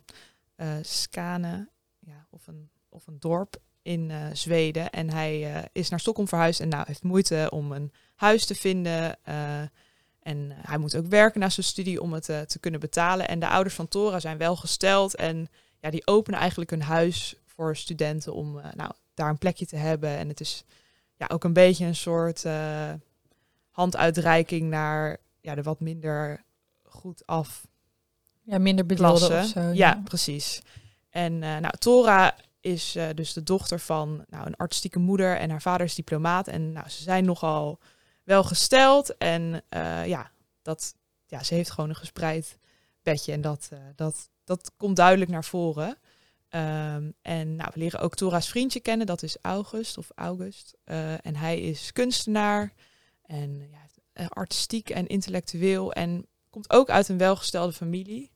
Skane, 0.81 1.69
ja, 1.99 2.27
of, 2.29 2.47
een, 2.47 2.69
of 2.89 3.07
een 3.07 3.19
dorp 3.19 3.57
in 3.81 4.11
Zweden. 4.33 4.89
En 4.89 5.09
hij 5.11 5.67
is 5.71 5.89
naar 5.89 5.99
Stockholm 5.99 6.27
verhuisd 6.27 6.59
en 6.59 6.69
nou, 6.69 6.83
heeft 6.87 7.03
moeite 7.03 7.47
om 7.51 7.71
een 7.71 7.91
huis 8.15 8.45
te 8.45 8.55
vinden. 8.55 9.23
en 10.19 10.51
hij 10.51 10.77
moet 10.77 10.95
ook 10.95 11.07
werken 11.07 11.39
na 11.39 11.49
zijn 11.49 11.65
studie 11.65 12.01
om 12.01 12.13
het 12.13 12.25
te 12.25 12.59
kunnen 12.59 12.79
betalen. 12.79 13.27
En 13.27 13.39
de 13.39 13.47
ouders 13.47 13.75
van 13.75 13.87
Tora 13.87 14.19
zijn 14.19 14.37
wel 14.37 14.55
gesteld 14.55 15.15
en 15.15 15.47
ja, 15.79 15.89
die 15.89 16.07
openen 16.07 16.39
eigenlijk 16.39 16.71
een 16.71 16.81
huis 16.81 17.35
voor 17.55 17.75
studenten 17.75 18.33
om 18.33 18.59
eh, 18.59 18.73
nou, 18.73 18.91
daar 19.13 19.29
een 19.29 19.37
plekje 19.37 19.65
te 19.65 19.75
hebben. 19.75 20.09
En 20.09 20.27
het 20.27 20.39
is 20.39 20.63
ja, 21.15 21.27
ook 21.27 21.43
een 21.43 21.53
beetje 21.53 21.85
een 21.85 21.95
soort 21.95 22.45
eh, 22.45 22.93
handuitreiking 23.69 24.69
naar 24.69 25.17
ja, 25.41 25.55
de 25.55 25.63
wat 25.63 25.79
minder 25.79 26.43
goed 26.83 27.25
af 27.25 27.67
ja, 28.41 28.57
minder 28.57 28.85
bedeelden 28.85 29.27
klasse. 29.27 29.59
of 29.59 29.63
zo. 29.63 29.71
ja, 29.73 30.01
precies. 30.03 30.61
En 31.09 31.43
eh, 31.43 31.57
nou, 31.57 31.77
Tora 31.77 32.35
is 32.59 32.97
dus 33.15 33.33
de 33.33 33.43
dochter 33.43 33.79
van 33.79 34.25
nou, 34.29 34.45
een 34.45 34.55
artistieke 34.55 34.99
moeder 34.99 35.37
en 35.37 35.49
haar 35.49 35.61
vader 35.61 35.85
is 35.85 35.95
diplomaat. 35.95 36.47
En 36.47 36.71
nou, 36.71 36.89
ze 36.89 37.03
zijn 37.03 37.25
nogal 37.25 37.79
wel 38.23 38.43
gesteld. 38.43 39.17
En 39.17 39.63
ja, 40.05 40.31
dat, 40.61 40.95
ja, 41.25 41.43
ze 41.43 41.53
heeft 41.53 41.71
gewoon 41.71 41.89
een 41.89 41.95
gespreid 41.95 42.57
bedje. 43.03 43.31
En 43.31 43.41
dat, 43.41 43.69
dat, 43.95 44.29
dat 44.43 44.71
komt 44.77 44.95
duidelijk 44.95 45.31
naar 45.31 45.43
voren. 45.43 45.97
Ehm, 46.55 47.11
en 47.21 47.55
nou, 47.55 47.69
we 47.73 47.79
leren 47.79 47.99
ook 47.99 48.15
Tora's 48.15 48.49
vriendje 48.49 48.79
kennen. 48.79 49.07
Dat 49.07 49.23
is 49.23 49.37
August 49.41 49.97
of 49.97 50.11
August. 50.15 50.75
Eh, 50.83 51.25
en 51.25 51.35
hij 51.35 51.61
is 51.61 51.91
kunstenaar. 51.93 52.73
En 53.25 53.69
ja, 53.71 53.87
eh, 54.13 54.27
artistiek 54.27 54.89
en 54.89 55.07
intellectueel. 55.07 55.93
En 55.93 56.25
komt 56.49 56.69
ook 56.69 56.89
uit 56.89 57.09
een 57.09 57.17
welgestelde 57.17 57.73
familie. 57.73 58.31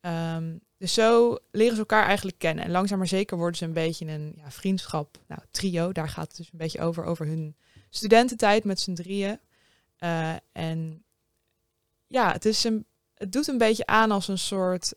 Ehm, 0.00 0.56
dus 0.78 0.94
zo 0.94 1.38
leren 1.50 1.74
ze 1.74 1.80
elkaar 1.80 2.06
eigenlijk 2.06 2.38
kennen. 2.38 2.64
En 2.64 2.70
langzaam 2.70 2.98
maar 2.98 3.08
zeker 3.08 3.36
worden 3.36 3.56
ze 3.56 3.64
een 3.64 3.72
beetje 3.72 4.06
een 4.06 4.32
ja, 4.36 4.50
vriendschap. 4.50 5.18
Nou, 5.26 5.40
trio, 5.50 5.92
daar 5.92 6.08
gaat 6.08 6.28
het 6.28 6.36
dus 6.36 6.52
een 6.52 6.58
beetje 6.58 6.80
over. 6.80 7.04
Over 7.04 7.26
hun 7.26 7.56
studententijd 7.88 8.64
met 8.64 8.80
z'n 8.80 8.94
drieën. 8.94 9.40
Eh, 9.96 10.34
en 10.52 11.04
ja, 12.06 12.32
het, 12.32 12.44
is 12.44 12.64
een, 12.64 12.86
het 13.14 13.32
doet 13.32 13.48
een 13.48 13.58
beetje 13.58 13.86
aan 13.86 14.10
als 14.10 14.28
een 14.28 14.38
soort... 14.38 14.94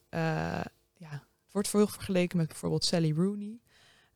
wordt 1.57 1.71
veel 1.71 1.87
vergeleken 1.87 2.37
met 2.37 2.47
bijvoorbeeld 2.47 2.85
Sally 2.85 3.13
Rooney. 3.13 3.59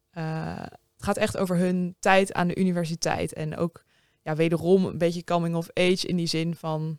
Eh, 0.10 0.58
het 0.95 1.04
gaat 1.04 1.17
echt 1.17 1.38
over 1.38 1.58
hun 1.58 1.95
tijd 1.99 2.34
aan 2.34 2.47
de 2.47 2.60
universiteit. 2.60 3.34
En 3.34 3.58
ook 3.58 3.84
ja, 4.21 4.36
wederom 4.36 4.86
een 4.86 4.97
beetje 4.97 5.23
coming 5.23 5.56
of 5.56 5.69
age 5.73 6.08
in 6.08 6.15
die 6.15 6.27
zin 6.27 6.56
van... 6.56 6.97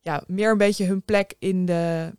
Ja, 0.00 0.24
meer 0.26 0.50
een 0.50 0.58
beetje 0.58 0.84
hun 0.84 1.02
plek 1.02 1.34
in 1.38 1.66
de 1.66 2.14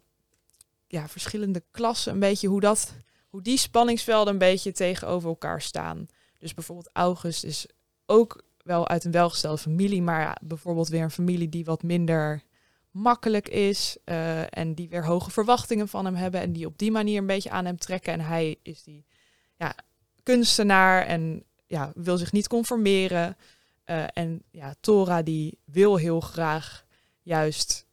ja, 0.87 1.07
verschillende 1.07 1.63
klassen. 1.71 2.13
Een 2.13 2.19
beetje 2.19 2.47
hoe, 2.47 2.59
dat, 2.59 2.93
hoe 3.29 3.41
die 3.41 3.57
spanningsvelden 3.57 4.33
een 4.33 4.39
beetje 4.39 4.71
tegenover 4.71 5.29
elkaar 5.29 5.61
staan. 5.61 6.07
Dus 6.39 6.53
bijvoorbeeld 6.53 6.89
August 6.93 7.43
is 7.43 7.67
ook 8.05 8.43
wel 8.57 8.87
uit 8.87 9.03
een 9.03 9.11
welgestelde 9.11 9.57
familie. 9.57 10.01
Maar 10.01 10.37
bijvoorbeeld 10.43 10.87
weer 10.87 11.03
een 11.03 11.11
familie 11.11 11.49
die 11.49 11.65
wat 11.65 11.83
minder 11.83 12.43
makkelijk 12.91 13.49
is. 13.49 13.97
eh, 14.03 14.57
en 14.57 14.73
die 14.73 14.89
weer 14.89 15.05
hoge 15.05 15.31
verwachtingen 15.31 15.87
van 15.87 16.05
hem 16.05 16.15
hebben. 16.15 16.41
En 16.41 16.53
die 16.53 16.65
op 16.65 16.77
die 16.77 16.91
manier 16.91 17.17
een 17.17 17.27
beetje 17.27 17.49
aan 17.49 17.65
hem 17.65 17.77
trekken. 17.77 18.13
En 18.13 18.19
hij 18.19 18.59
is 18.63 18.83
die 18.83 19.05
ja, 19.55 19.75
kunstenaar 20.23 21.05
en 21.05 21.43
ja, 21.65 21.91
wil 21.95 22.17
zich 22.17 22.31
niet 22.31 22.47
conformeren. 22.47 23.37
Eh, 23.83 24.03
en 24.13 24.43
ja, 24.51 24.75
Tora 24.79 25.21
die 25.21 25.59
wil 25.65 25.95
heel 25.95 26.19
graag 26.19 26.85
juist 27.21 27.85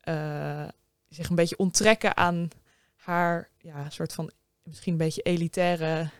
eh, 0.00 0.68
zich 1.08 1.28
een 1.28 1.36
beetje 1.36 1.58
onttrekken 1.58 2.16
aan 2.16 2.48
haar 2.96 3.50
ja, 3.58 3.90
soort 3.90 4.12
van 4.12 4.30
misschien 4.62 4.92
een 4.92 4.98
beetje 4.98 5.22
elitaire 5.22 6.10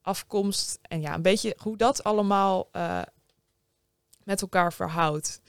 afkomst. 0.00 0.78
En 0.82 1.00
ja, 1.00 1.14
een 1.14 1.22
beetje 1.22 1.56
hoe 1.58 1.76
dat 1.76 2.04
allemaal 2.04 2.68
met 4.24 4.42
elkaar 4.42 4.72
verhoudt. 4.72 5.41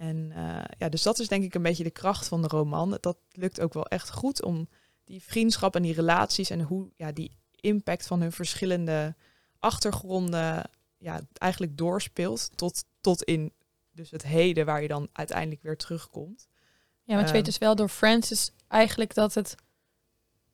En 0.00 0.32
eh, 0.34 0.64
ja, 0.78 0.88
dus 0.88 1.02
dat 1.02 1.18
is 1.18 1.28
denk 1.28 1.44
ik 1.44 1.54
een 1.54 1.62
beetje 1.62 1.84
de 1.84 1.90
kracht 1.90 2.28
van 2.28 2.42
de 2.42 2.48
roman. 2.48 2.98
Dat 3.00 3.16
lukt 3.32 3.60
ook 3.60 3.74
wel 3.74 3.86
echt 3.86 4.10
goed 4.10 4.42
om 4.42 4.68
die 5.04 5.22
vriendschap 5.22 5.76
en 5.76 5.82
die 5.82 5.94
relaties 5.94 6.50
en 6.50 6.60
hoe 6.60 6.90
ja, 6.96 7.12
die 7.12 7.30
impact 7.54 8.06
van 8.06 8.20
hun 8.20 8.32
verschillende 8.32 9.14
achtergronden 9.58 10.70
ja, 10.98 11.20
eigenlijk 11.32 11.76
doorspeelt 11.76 12.50
tot, 12.54 12.84
tot 13.00 13.22
in 13.22 13.52
dus 13.92 14.10
het 14.10 14.22
heden 14.22 14.66
waar 14.66 14.82
je 14.82 14.88
dan 14.88 15.08
uiteindelijk 15.12 15.62
weer 15.62 15.76
terugkomt. 15.76 16.48
Ja, 17.04 17.14
want 17.14 17.18
je 17.20 17.24
Ehm. 17.24 17.32
weet 17.34 17.44
dus 17.44 17.58
wel 17.58 17.74
door 17.74 17.88
Francis 17.88 18.52
eigenlijk 18.68 19.14
dat 19.14 19.34
het 19.34 19.54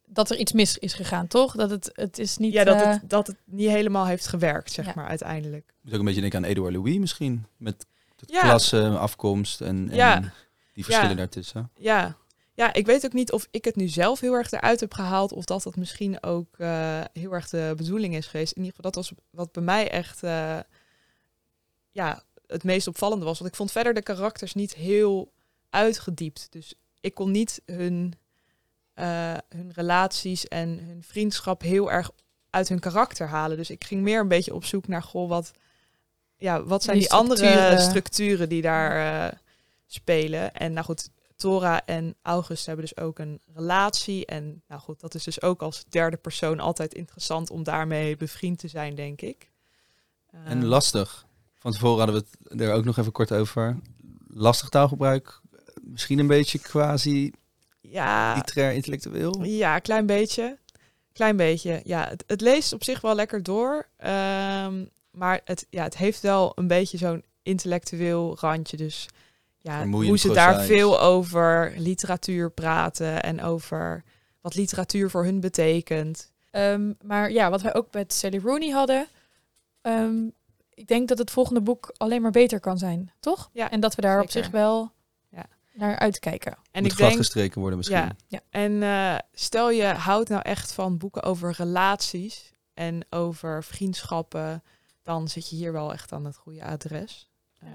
dat 0.09 0.31
er 0.31 0.37
iets 0.39 0.53
mis 0.53 0.79
is 0.79 0.93
gegaan, 0.95 1.27
toch? 1.27 1.55
Dat 1.57 1.71
het, 1.71 1.91
het 1.93 2.19
is 2.19 2.37
niet. 2.37 2.53
ja, 2.53 2.65
dat 2.65 2.81
eh, 2.81 2.91
het, 2.91 3.11
dat 3.11 3.27
het 3.27 3.37
niet 3.45 3.69
helemaal 3.69 4.07
heeft 4.07 4.27
gewerkt, 4.27 4.73
zeg 4.73 4.87
Ja. 4.87 4.93
maar, 4.95 5.07
uiteindelijk. 5.07 5.75
moet 5.81 5.93
ook 5.93 5.99
een 5.99 6.05
beetje 6.05 6.21
denken 6.21 6.39
aan 6.45 6.51
Edouard 6.51 6.75
Louis 6.75 6.99
misschien. 6.99 7.47
Met 7.57 7.87
de 8.17 8.25
Ja. 8.33 8.41
klasse, 8.41 8.89
afkomst 8.99 9.61
en, 9.61 9.89
en 9.91 9.97
Ja. 9.97 10.21
die 10.73 10.85
verschillen 10.85 11.11
Ja. 11.11 11.17
daartussen. 11.17 11.71
Ja. 11.75 12.17
ja, 12.55 12.73
ik 12.73 12.87
weet 12.87 13.05
ook 13.05 13.13
niet 13.13 13.33
of 13.33 13.49
ik 13.51 13.65
het 13.65 13.77
nu 13.77 13.89
zelf 13.89 14.21
heel 14.21 14.33
erg 14.35 14.51
eruit 14.53 14.81
heb 14.81 14.95
gehaald... 14.95 15.33
of 15.33 15.45
dat 15.45 15.63
dat 15.63 15.77
misschien 15.77 16.23
ook 16.23 16.59
eh, 16.59 17.01
heel 17.13 17.33
erg 17.33 17.49
de 17.49 17.73
bedoeling 17.77 18.17
is 18.17 18.27
geweest. 18.27 18.53
In 18.53 18.63
ieder 18.63 18.75
geval, 18.77 18.91
dat 18.91 19.05
was 19.05 19.13
wat 19.31 19.53
bij 19.53 19.63
mij 19.63 19.91
echt... 19.91 20.23
eh, 20.23 20.59
ja, 21.91 22.23
het 22.47 22.65
meest 22.65 22.87
opvallende 22.87 23.25
was. 23.25 23.39
Want 23.39 23.51
ik 23.51 23.57
vond 23.57 23.73
verder 23.73 23.95
de 23.95 24.03
karakters 24.03 24.55
niet 24.55 24.75
heel 24.75 25.33
uitgediept. 25.71 26.47
Dus 26.51 26.75
ik 27.01 27.15
kon 27.15 27.31
niet 27.31 27.63
hun, 27.67 28.15
eh, 28.95 29.35
hun 29.49 29.73
relaties 29.75 30.49
en 30.49 30.69
hun 30.87 31.03
vriendschap 31.03 31.63
heel 31.63 31.93
erg 31.93 32.11
uit 32.51 32.69
hun 32.69 32.79
karakter 32.81 33.27
halen. 33.27 33.57
Dus 33.57 33.71
ik 33.71 33.85
ging 33.85 34.03
meer 34.03 34.21
een 34.21 34.29
beetje 34.29 34.55
op 34.55 34.65
zoek 34.65 34.89
naar, 34.89 35.03
goh, 35.03 35.29
wat, 35.29 35.51
ja, 36.37 36.63
wat 36.65 36.83
zijn 36.83 36.99
die, 36.99 37.09
Die 37.09 37.17
andere 37.17 37.79
structuren. 37.79 38.49
die 38.49 38.63
daar 38.63 39.25
eh, 39.31 39.39
spelen. 39.87 40.55
En 40.55 40.73
nou 40.73 40.85
goed, 40.85 41.11
Tora 41.37 41.85
en 41.85 42.15
August 42.23 42.67
hebben 42.67 42.85
dus 42.85 42.97
ook 43.05 43.19
een 43.19 43.41
relatie. 43.55 44.27
En 44.27 44.63
nou 44.69 44.81
goed, 44.81 45.01
dat 45.01 45.15
is 45.15 45.25
dus 45.25 45.43
ook 45.43 45.63
als 45.63 45.85
derde 45.89 46.17
persoon 46.17 46.61
altijd 46.61 46.95
interessant 46.95 47.51
om 47.51 47.63
daarmee 47.63 48.17
bevriend 48.17 48.59
te 48.59 48.69
zijn, 48.69 48.95
denk 48.95 49.21
ik. 49.21 49.51
En 50.31 50.59
Ehm, 50.59 50.63
lastig. 50.63 51.27
Van 51.59 51.73
tevoren 51.73 51.99
hadden 52.05 52.15
we 52.23 52.49
het 52.49 52.61
er 52.61 52.73
ook 52.73 52.85
nog 52.85 52.97
even 52.99 53.13
kort 53.13 53.33
over. 53.33 53.79
Lastig 54.29 54.69
taalgebruik. 54.69 55.41
Misschien 55.83 56.19
een 56.19 56.27
beetje 56.27 56.59
quasi 56.59 57.33
ja, 57.81 58.35
literair 58.35 58.73
intellectueel. 58.73 59.45
Ja, 59.45 59.75
een 59.75 59.83
klein 59.83 60.07
beetje. 60.07 60.59
Klein 61.13 61.37
beetje. 61.37 61.81
Ja, 61.85 62.09
het, 62.09 62.25
het 62.27 62.41
leest 62.41 62.73
op 62.73 62.85
zich 62.85 63.01
wel 63.01 63.15
lekker 63.15 63.43
door. 63.43 63.89
ehm, 63.97 64.85
maar 65.17 65.41
het, 65.45 65.67
ja, 65.71 65.83
het 65.83 65.97
heeft 65.97 66.21
wel 66.21 66.53
een 66.55 66.67
beetje 66.67 66.99
zo'n 66.99 67.25
intellectueel 67.43 68.37
randje. 68.41 68.77
Dus 68.77 69.09
ja, 69.59 69.79
Vermoeiend 69.79 70.09
hoe 70.09 70.19
ze 70.19 70.33
daar 70.33 70.63
veel 70.63 71.01
over 71.01 71.73
literatuur 71.77 72.51
praten 72.51 73.23
en 73.23 73.43
over 73.43 74.03
wat 74.41 74.55
literatuur 74.55 75.11
voor 75.11 75.25
hun 75.25 75.41
betekent. 75.41 76.33
Ehm, 76.51 76.93
maar 77.03 77.31
ja, 77.33 77.51
wat 77.51 77.63
wij 77.63 77.75
ook 77.75 77.93
met 77.93 78.13
Sally 78.13 78.39
Rooney 78.39 78.71
hadden. 78.71 79.07
ehm, 79.81 80.25
ik 80.75 80.87
denk 80.87 81.09
dat 81.09 81.19
het 81.19 81.31
volgende 81.31 81.61
boek 81.61 81.95
alleen 81.97 82.23
maar 82.23 82.31
beter 82.31 82.61
kan 82.61 82.79
zijn, 82.79 83.13
toch? 83.21 83.51
Ja, 83.53 83.71
en 83.71 83.81
dat 83.81 83.95
we 83.95 84.01
daar 84.03 84.21
op 84.21 84.31
zich 84.31 84.51
wel 84.51 84.93
Ja. 85.29 85.45
naar 85.75 85.99
uitkijken. 85.99 86.53
En 86.53 86.83
Moet 86.83 86.91
ik 86.93 86.97
denk, 86.97 87.11
gladgestreken 87.11 87.61
worden 87.61 87.79
misschien. 87.79 88.11
Ja. 88.29 88.41
En 88.51 88.83
eh, 88.83 89.19
stel 89.33 89.71
je 89.71 89.85
houdt 89.85 90.29
nou 90.29 90.43
echt 90.43 90.73
van 90.73 90.99
boeken 90.99 91.23
over 91.23 91.53
relaties 91.57 92.53
en 92.75 93.07
over 93.11 93.65
vriendschappen, 93.65 94.63
dan 95.07 95.29
zit 95.29 95.49
je 95.51 95.57
hier 95.57 95.73
wel 95.73 95.93
echt 95.93 96.13
aan 96.13 96.25
het 96.25 96.37
goede 96.37 96.65
adres. 96.65 97.29
Ja. 97.61 97.67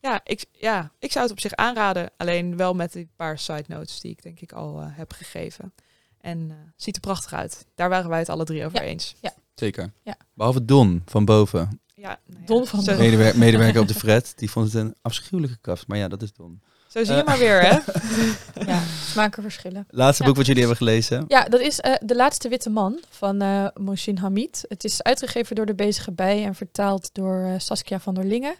Ja, 0.00 0.10
ja, 0.10 0.20
ik, 0.24 0.44
ja 0.52 0.92
ik 0.98 1.12
zou 1.12 1.24
het 1.24 1.32
op 1.32 1.40
zich 1.40 1.54
aanraden, 1.54 2.10
alleen 2.16 2.56
wel 2.56 2.74
met 2.74 2.92
die 2.92 3.08
paar 3.16 3.38
side 3.38 3.64
notes 3.66 4.00
die 4.00 4.10
ik 4.10 4.22
denk 4.22 4.40
ik 4.40 4.52
al 4.52 4.80
eh, 4.80 4.86
heb 4.90 5.12
gegeven. 5.12 5.72
En 6.20 6.50
eh, 6.50 6.56
ziet 6.76 6.94
er 6.94 7.00
prachtig 7.00 7.32
uit. 7.32 7.66
Daar 7.74 7.88
waren 7.88 8.10
wij 8.10 8.18
het 8.18 8.28
alle 8.28 8.44
drie 8.44 8.64
over 8.64 8.78
Ja. 8.82 8.84
eens. 8.84 9.14
Zeker. 9.54 9.92
Ja. 10.02 10.16
Behalve 10.34 10.64
Don 10.64 11.02
van 11.04 11.24
boven. 11.24 11.80
Ja, 11.94 12.18
nou 12.26 12.40
ja, 12.40 12.46
Don 12.46 12.66
van 12.66 12.84
Medewer- 12.84 13.38
medewerker 13.38 13.80
op 13.80 13.88
de 13.88 13.94
Fred. 14.04 14.32
Die 14.36 14.50
vond 14.50 14.72
het 14.72 14.74
een 14.84 14.94
afschuwelijke 15.02 15.56
kaft. 15.60 15.86
Maar 15.86 15.98
ja, 15.98 16.08
dat 16.08 16.22
is 16.22 16.32
Don. 16.32 16.62
Zo 16.92 17.04
zie 17.04 17.14
je 17.14 17.22
maar 17.24 17.38
weer, 17.38 17.60
hè? 17.62 17.78
Ja, 18.72 18.80
smaken 19.10 19.42
verschillen. 19.42 19.86
Laatste 19.90 20.22
Ja. 20.22 20.28
boek 20.28 20.36
wat 20.36 20.46
jullie 20.46 20.60
hebben 20.60 20.78
gelezen. 20.78 21.24
Ja, 21.28 21.44
dat 21.44 21.60
is 21.60 21.80
eh, 21.80 21.94
De 22.00 22.14
Laatste 22.14 22.48
Witte 22.48 22.70
Man 22.70 23.00
van 23.08 23.40
eh 23.40 23.66
Mohsin 23.74 24.16
Hamid. 24.16 24.64
Het 24.68 24.84
is 24.84 25.02
uitgegeven 25.02 25.56
door 25.56 25.66
De 25.66 25.74
Bezige 25.74 26.12
Bij 26.12 26.44
en 26.44 26.54
vertaald 26.54 27.10
door 27.12 27.44
eh, 27.44 27.54
Saskia 27.58 28.00
van 28.00 28.14
der 28.14 28.24
Lingen. 28.24 28.54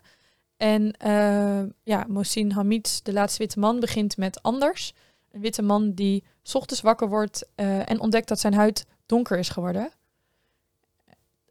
En 0.56 0.92
eh, 0.92 1.62
ja, 1.82 2.04
Mohsin 2.08 2.50
Hamid's 2.50 3.02
De 3.02 3.12
Laatste 3.12 3.38
Witte 3.38 3.58
Man 3.58 3.80
begint 3.80 4.16
met 4.16 4.42
Anders. 4.42 4.92
Een 5.32 5.40
witte 5.40 5.62
man 5.62 5.92
die 5.92 6.24
's 6.42 6.54
ochtends 6.54 6.82
wakker 6.82 7.08
wordt 7.08 7.46
eh, 7.54 7.90
en 7.90 8.00
ontdekt 8.00 8.28
dat 8.28 8.40
zijn 8.40 8.54
huid 8.54 8.86
donker 9.06 9.38
is 9.38 9.48
geworden. 9.48 9.90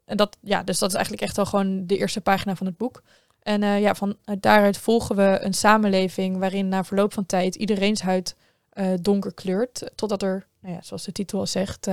En 0.04 0.16
dat, 0.16 0.36
ja, 0.40 0.62
dus 0.62 0.78
dat 0.78 0.88
is 0.88 0.94
eigenlijk 0.94 1.24
echt 1.24 1.38
al 1.38 1.46
gewoon 1.46 1.86
de 1.86 1.96
eerste 1.96 2.20
pagina 2.20 2.56
van 2.56 2.66
het 2.66 2.76
boek. 2.76 3.02
En 3.42 3.62
eh, 3.62 3.80
ja, 3.80 3.94
van 3.94 4.16
eh, 4.24 4.36
daaruit 4.40 4.78
volgen 4.78 5.16
we 5.16 5.38
een 5.40 5.54
samenleving 5.54 6.38
waarin 6.38 6.68
na 6.68 6.84
verloop 6.84 7.12
van 7.12 7.26
tijd 7.26 7.54
iedereen's 7.54 8.00
huid 8.00 8.36
eh, 8.68 8.92
donker 9.00 9.34
kleurt. 9.34 9.90
Totdat 9.94 10.22
er, 10.22 10.46
nou 10.60 10.74
ja, 10.74 10.82
zoals 10.82 11.04
de 11.04 11.12
titel 11.12 11.38
al 11.38 11.46
zegt, 11.46 11.88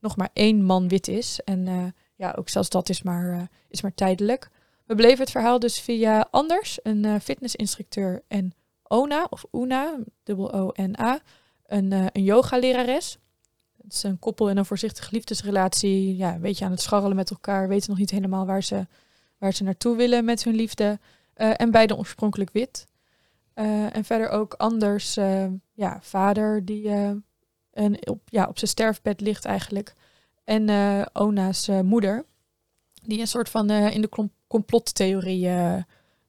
nog 0.00 0.16
maar 0.16 0.30
één 0.32 0.62
man 0.64 0.88
wit 0.88 1.08
is. 1.08 1.40
En 1.44 1.94
ja, 2.14 2.34
ook 2.38 2.48
zelfs 2.48 2.68
dat 2.68 2.88
is 2.88 3.02
maar, 3.02 3.48
is 3.68 3.82
maar 3.82 3.94
tijdelijk. 3.94 4.50
We 4.84 4.94
beleven 4.94 5.18
het 5.18 5.30
verhaal 5.30 5.58
dus 5.58 5.80
via 5.80 6.28
Anders, 6.30 6.78
een 6.82 7.20
fitnessinstructeur, 7.20 8.22
en 8.28 8.52
Ona, 8.82 9.26
of 9.30 9.44
Una, 9.52 9.98
dubbel 10.22 10.52
O-N-A, 10.52 11.20
een, 11.66 11.92
een 11.92 12.24
yogalerares. 12.24 13.18
Het 13.82 13.92
is 13.92 14.02
een 14.02 14.18
koppel 14.18 14.50
in 14.50 14.56
een 14.56 14.64
voorzichtige 14.64 15.08
liefdesrelatie. 15.12 16.16
Ja, 16.16 16.34
een 16.34 16.40
beetje 16.40 16.64
aan 16.64 16.70
het 16.70 16.80
scharrelen 16.80 17.16
met 17.16 17.30
elkaar. 17.30 17.68
Weten 17.68 17.90
nog 17.90 17.98
niet 17.98 18.10
helemaal 18.10 18.46
waar 18.46 18.62
ze, 18.62 18.86
waar 19.40 19.52
ze 19.52 19.62
naartoe 19.62 19.96
willen 19.96 20.24
met 20.24 20.44
hun 20.44 20.54
liefde. 20.54 20.98
Eh, 21.34 21.50
en 21.56 21.70
beide 21.70 21.96
oorspronkelijk 21.96 22.50
wit. 22.52 22.86
Eh, 23.54 23.96
en 23.96 24.04
verder 24.04 24.28
ook 24.28 24.54
Anders, 24.54 25.16
eh, 25.16 25.46
ja, 25.72 25.98
vader 26.02 26.64
die 26.64 26.88
een, 27.72 28.08
op, 28.08 28.20
ja, 28.24 28.46
op 28.46 28.58
zijn 28.58 28.70
sterfbed 28.70 29.20
ligt 29.20 29.44
eigenlijk. 29.44 29.94
En 30.44 30.68
Ona's 31.12 31.68
moeder, 31.82 32.24
die 33.02 33.20
een 33.20 33.26
soort 33.26 33.48
van 33.48 33.70
in 33.70 34.00
de 34.00 34.28
complottheorie 34.46 35.48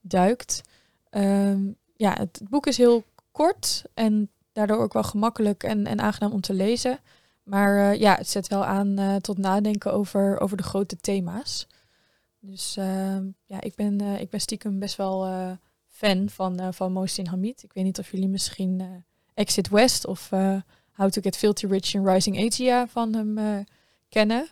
duikt. 0.02 0.62
Ehm, 1.10 1.60
ja, 1.96 2.14
het, 2.14 2.42
boek 2.50 2.68
is 2.68 2.78
heel 2.78 3.04
kort 3.32 3.84
en 3.94 4.30
daardoor 4.52 4.80
ook 4.80 4.94
wel 4.94 5.04
gemakkelijk 5.04 5.64
en, 5.64 5.86
en 5.86 6.02
aangenaam 6.02 6.32
om 6.32 6.42
te 6.42 6.54
lezen. 6.54 7.00
Maar 7.44 7.98
ja, 7.98 8.16
het 8.16 8.30
zet 8.30 8.48
wel 8.48 8.66
aan 8.66 9.20
tot 9.22 9.38
nadenken 9.38 9.94
over, 9.94 10.40
over 10.40 10.58
de 10.58 10.64
grote 10.64 10.98
thema's. 10.98 11.68
Dus 12.44 12.78
ehm, 12.78 13.26
ja, 13.46 13.62
ik 13.62 13.76
ben, 13.76 14.02
eh, 14.02 14.20
ik 14.20 14.30
ben 14.30 14.42
stiekem 14.42 14.80
best 14.80 14.96
wel 14.96 15.26
eh, 15.26 15.52
fan 15.88 16.30
van, 16.30 16.60
eh 16.60 16.68
van 16.72 16.92
Mohsin 16.92 17.26
Hamid. 17.28 17.64
Ik 17.64 17.74
weet 17.74 17.84
niet 17.84 18.00
of 18.00 18.12
jullie 18.12 18.28
misschien 18.28 19.04
Exit 19.34 19.70
West 19.70 20.06
of 20.06 20.30
How 20.92 21.10
to 21.10 21.22
Get 21.22 21.38
Filthy 21.38 21.66
Rich 21.66 21.94
in 21.94 22.08
Rising 22.08 22.46
Asia 22.46 22.88
van 22.88 23.14
hem 23.14 23.66
kennen. 24.10 24.48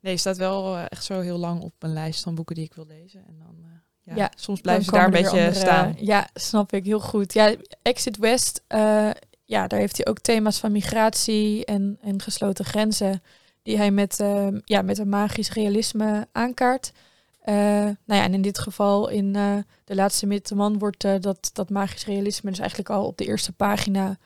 Nee, 0.00 0.16
staat 0.16 0.36
wel 0.36 0.76
echt 0.78 1.04
zo 1.04 1.20
heel 1.20 1.38
lang 1.38 1.62
op 1.62 1.72
mijn 1.78 1.92
lijst 1.92 2.22
van 2.22 2.34
boeken 2.34 2.54
die 2.54 2.64
ik 2.64 2.74
wil 2.74 2.86
lezen. 2.86 3.24
En 3.26 3.38
dan, 3.38 3.56
ja, 4.02 4.14
Ja, 4.14 4.30
soms 4.36 4.60
blijven 4.60 4.84
ze 4.84 4.90
daar 4.90 5.04
een 5.04 5.10
beetje 5.10 5.28
andere- 5.30 5.54
staan. 5.54 5.94
Ja, 5.98 6.28
snap 6.34 6.72
ik 6.72 6.84
heel 6.84 7.00
goed. 7.00 7.32
Ja, 7.32 7.54
Exit 7.82 8.16
West, 8.16 8.62
ja, 9.44 9.66
daar 9.66 9.78
heeft 9.80 9.96
hij 9.96 10.06
ook 10.06 10.18
thema's 10.18 10.58
van 10.58 10.72
migratie 10.72 11.64
en, 11.64 11.98
en 12.00 12.22
gesloten 12.22 12.64
grenzen, 12.64 13.22
die 13.62 13.76
hij 13.76 13.90
met, 13.90 14.20
eh, 14.20 14.48
ja, 14.64 14.82
met 14.82 14.98
een 14.98 15.08
magisch 15.08 15.52
realisme 15.52 16.28
aankaart. 16.32 16.92
Eh, 17.46 17.54
nou 17.54 17.96
ja, 18.20 18.22
en 18.22 18.34
in 18.34 18.42
dit 18.42 18.58
geval, 18.58 19.08
in 19.08 19.36
eh, 19.36 19.56
De 19.84 19.94
Laatste 19.94 20.26
Witte 20.26 20.54
Man, 20.54 20.78
wordt 20.78 21.04
eh, 21.04 21.14
dat, 21.20 21.50
dat 21.52 21.70
magisch 21.70 22.06
realisme 22.06 22.50
dus 22.50 22.58
eigenlijk 22.58 22.90
al 22.90 23.06
op 23.06 23.16
de 23.16 23.24
eerste 23.24 23.52
pagina 23.52 24.18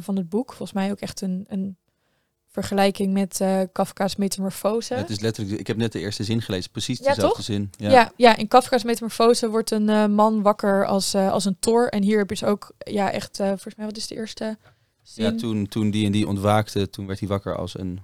van 0.00 0.16
het 0.16 0.28
boek. 0.28 0.48
Volgens 0.48 0.72
mij 0.72 0.90
ook 0.90 1.00
echt 1.00 1.20
een, 1.20 1.44
een 1.48 1.76
vergelijking 2.48 3.12
met 3.12 3.40
Kafka's 3.72 4.16
Metamorfose. 4.16 4.94
Ja, 4.94 5.00
het 5.00 5.10
is 5.10 5.20
letterlijk, 5.20 5.60
ik 5.60 5.66
heb 5.66 5.76
net 5.76 5.92
de 5.92 5.98
eerste 5.98 6.24
zin 6.24 6.42
gelezen. 6.42 6.70
Precies 6.70 6.98
Ja, 6.98 7.08
dezelfde 7.08 7.36
toch? 7.36 7.44
zin. 7.44 7.70
Ja. 7.76 8.12
Ja, 8.16 8.36
in 8.36 8.48
Kafka's 8.48 8.84
Metamorfose 8.84 9.50
wordt 9.50 9.70
een 9.70 10.14
man 10.14 10.42
wakker 10.42 10.86
als, 10.86 11.14
als 11.14 11.44
een 11.44 11.56
tor. 11.60 11.88
En 11.88 12.02
hier 12.02 12.18
heb 12.18 12.28
je 12.28 12.34
dus 12.34 12.44
ook, 12.44 12.72
ja, 12.78 13.10
echt, 13.10 13.36
volgens 13.36 13.74
mij, 13.74 13.86
wat 13.86 13.96
is 13.96 14.06
de 14.06 14.14
eerste 14.14 14.58
zin? 15.02 15.24
Ja, 15.24 15.34
toen, 15.34 15.68
toen 15.68 15.90
die 15.90 16.06
en 16.06 16.12
die 16.12 16.28
ontwaakte, 16.28 16.90
toen 16.90 17.06
werd 17.06 17.18
hij 17.18 17.28
wakker 17.28 17.56
als 17.56 17.78
een... 17.78 18.00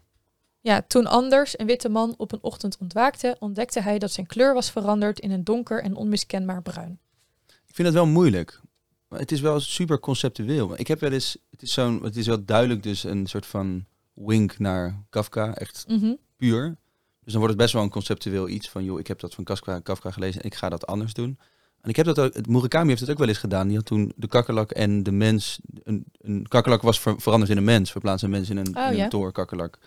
Ja, 0.68 0.82
toen 0.86 1.06
anders 1.06 1.58
een 1.58 1.66
witte 1.66 1.88
man 1.88 2.14
op 2.16 2.32
een 2.32 2.38
ochtend 2.42 2.76
ontwaakte, 2.80 3.36
ontdekte 3.38 3.80
hij 3.80 3.98
dat 3.98 4.10
zijn 4.12 4.26
kleur 4.26 4.54
was 4.54 4.70
veranderd 4.70 5.18
in 5.20 5.30
een 5.30 5.44
donker 5.44 5.82
en 5.82 5.94
onmiskenbaar 5.96 6.62
bruin. 6.62 6.98
Ik 7.46 7.74
vind 7.74 7.88
het 7.88 7.96
wel 7.96 8.06
moeilijk. 8.06 8.60
Maar 9.08 9.18
het 9.18 9.32
is 9.32 9.40
wel 9.40 9.60
super 9.60 10.00
conceptueel. 10.00 10.78
Ik 10.78 10.86
heb 10.86 11.00
wel 11.00 11.12
eens, 11.12 11.36
het 11.50 11.62
is 11.62 11.72
zo'n, 11.72 12.02
het 12.02 12.16
is 12.16 12.26
wel 12.26 12.44
duidelijk 12.44 12.82
dus 12.82 13.04
een 13.04 13.26
soort 13.26 13.46
van 13.46 13.84
wink 14.14 14.58
naar 14.58 15.02
Kafka, 15.10 15.54
echt 15.54 15.84
Mhm. 15.88 16.14
puur. 16.36 16.76
Dus 17.24 17.32
dan 17.32 17.36
wordt 17.38 17.48
het 17.52 17.56
best 17.62 17.72
wel 17.72 17.82
een 17.82 17.90
conceptueel 17.90 18.48
iets 18.48 18.68
van, 18.68 18.84
joh, 18.84 18.98
ik 18.98 19.06
heb 19.06 19.18
dat 19.20 19.34
van 19.34 19.44
Kafka, 19.44 19.78
Kafka 19.80 20.10
gelezen 20.10 20.40
en 20.40 20.46
ik 20.46 20.54
ga 20.54 20.68
dat 20.68 20.86
anders 20.86 21.12
doen. 21.14 21.38
En 21.80 21.90
ik 21.90 21.96
heb 21.96 22.06
dat 22.06 22.18
ook, 22.18 22.34
het 22.34 22.46
Murakami 22.48 22.88
heeft 22.88 23.00
het 23.00 23.10
ook 23.10 23.18
wel 23.18 23.28
eens 23.28 23.38
gedaan. 23.38 23.66
Die 23.68 23.76
had 23.76 23.86
toen 23.86 24.12
de 24.16 24.26
kakkerlak 24.28 24.70
en 24.70 25.02
de 25.02 25.12
mens, 25.12 25.58
een, 25.82 26.04
een 26.20 26.46
kakkerlak 26.48 26.82
was 26.82 27.00
ver- 27.00 27.20
veranderd 27.20 27.50
in 27.50 27.56
een 27.56 27.64
mens, 27.64 27.90
verplaatst 27.90 28.24
een 28.24 28.30
mens 28.30 28.50
in 28.50 28.56
een, 28.56 28.76
Oh, 28.76 28.90
in 28.90 28.96
ja. 28.96 29.04
een 29.04 29.10
toorkakkerlak. 29.10 29.78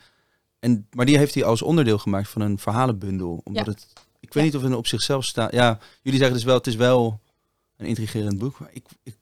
En, 0.62 0.88
maar 0.92 1.06
die 1.06 1.18
heeft 1.18 1.34
hij 1.34 1.44
als 1.44 1.62
onderdeel 1.62 1.98
gemaakt 1.98 2.30
van 2.30 2.42
een 2.42 2.58
verhalenbundel. 2.58 3.42
Omdat 3.44 3.66
Ja. 3.66 3.72
het, 3.72 3.88
ik 4.20 4.34
weet 4.34 4.44
Ja. 4.44 4.50
niet 4.50 4.56
of 4.56 4.62
het 4.70 4.74
op 4.80 4.88
zichzelf 4.88 5.24
staat. 5.26 5.52
Ja, 5.52 5.80
jullie 6.02 6.20
zeggen 6.20 6.38
dus 6.38 6.46
wel, 6.46 6.56
het 6.58 6.68
is 6.68 6.76
wel 6.76 7.20
een 7.78 7.86
intrigerend 7.86 8.38
boek. 8.38 8.60
Maar 8.60 8.70
ik, 8.74 8.86
ik, 9.04 9.16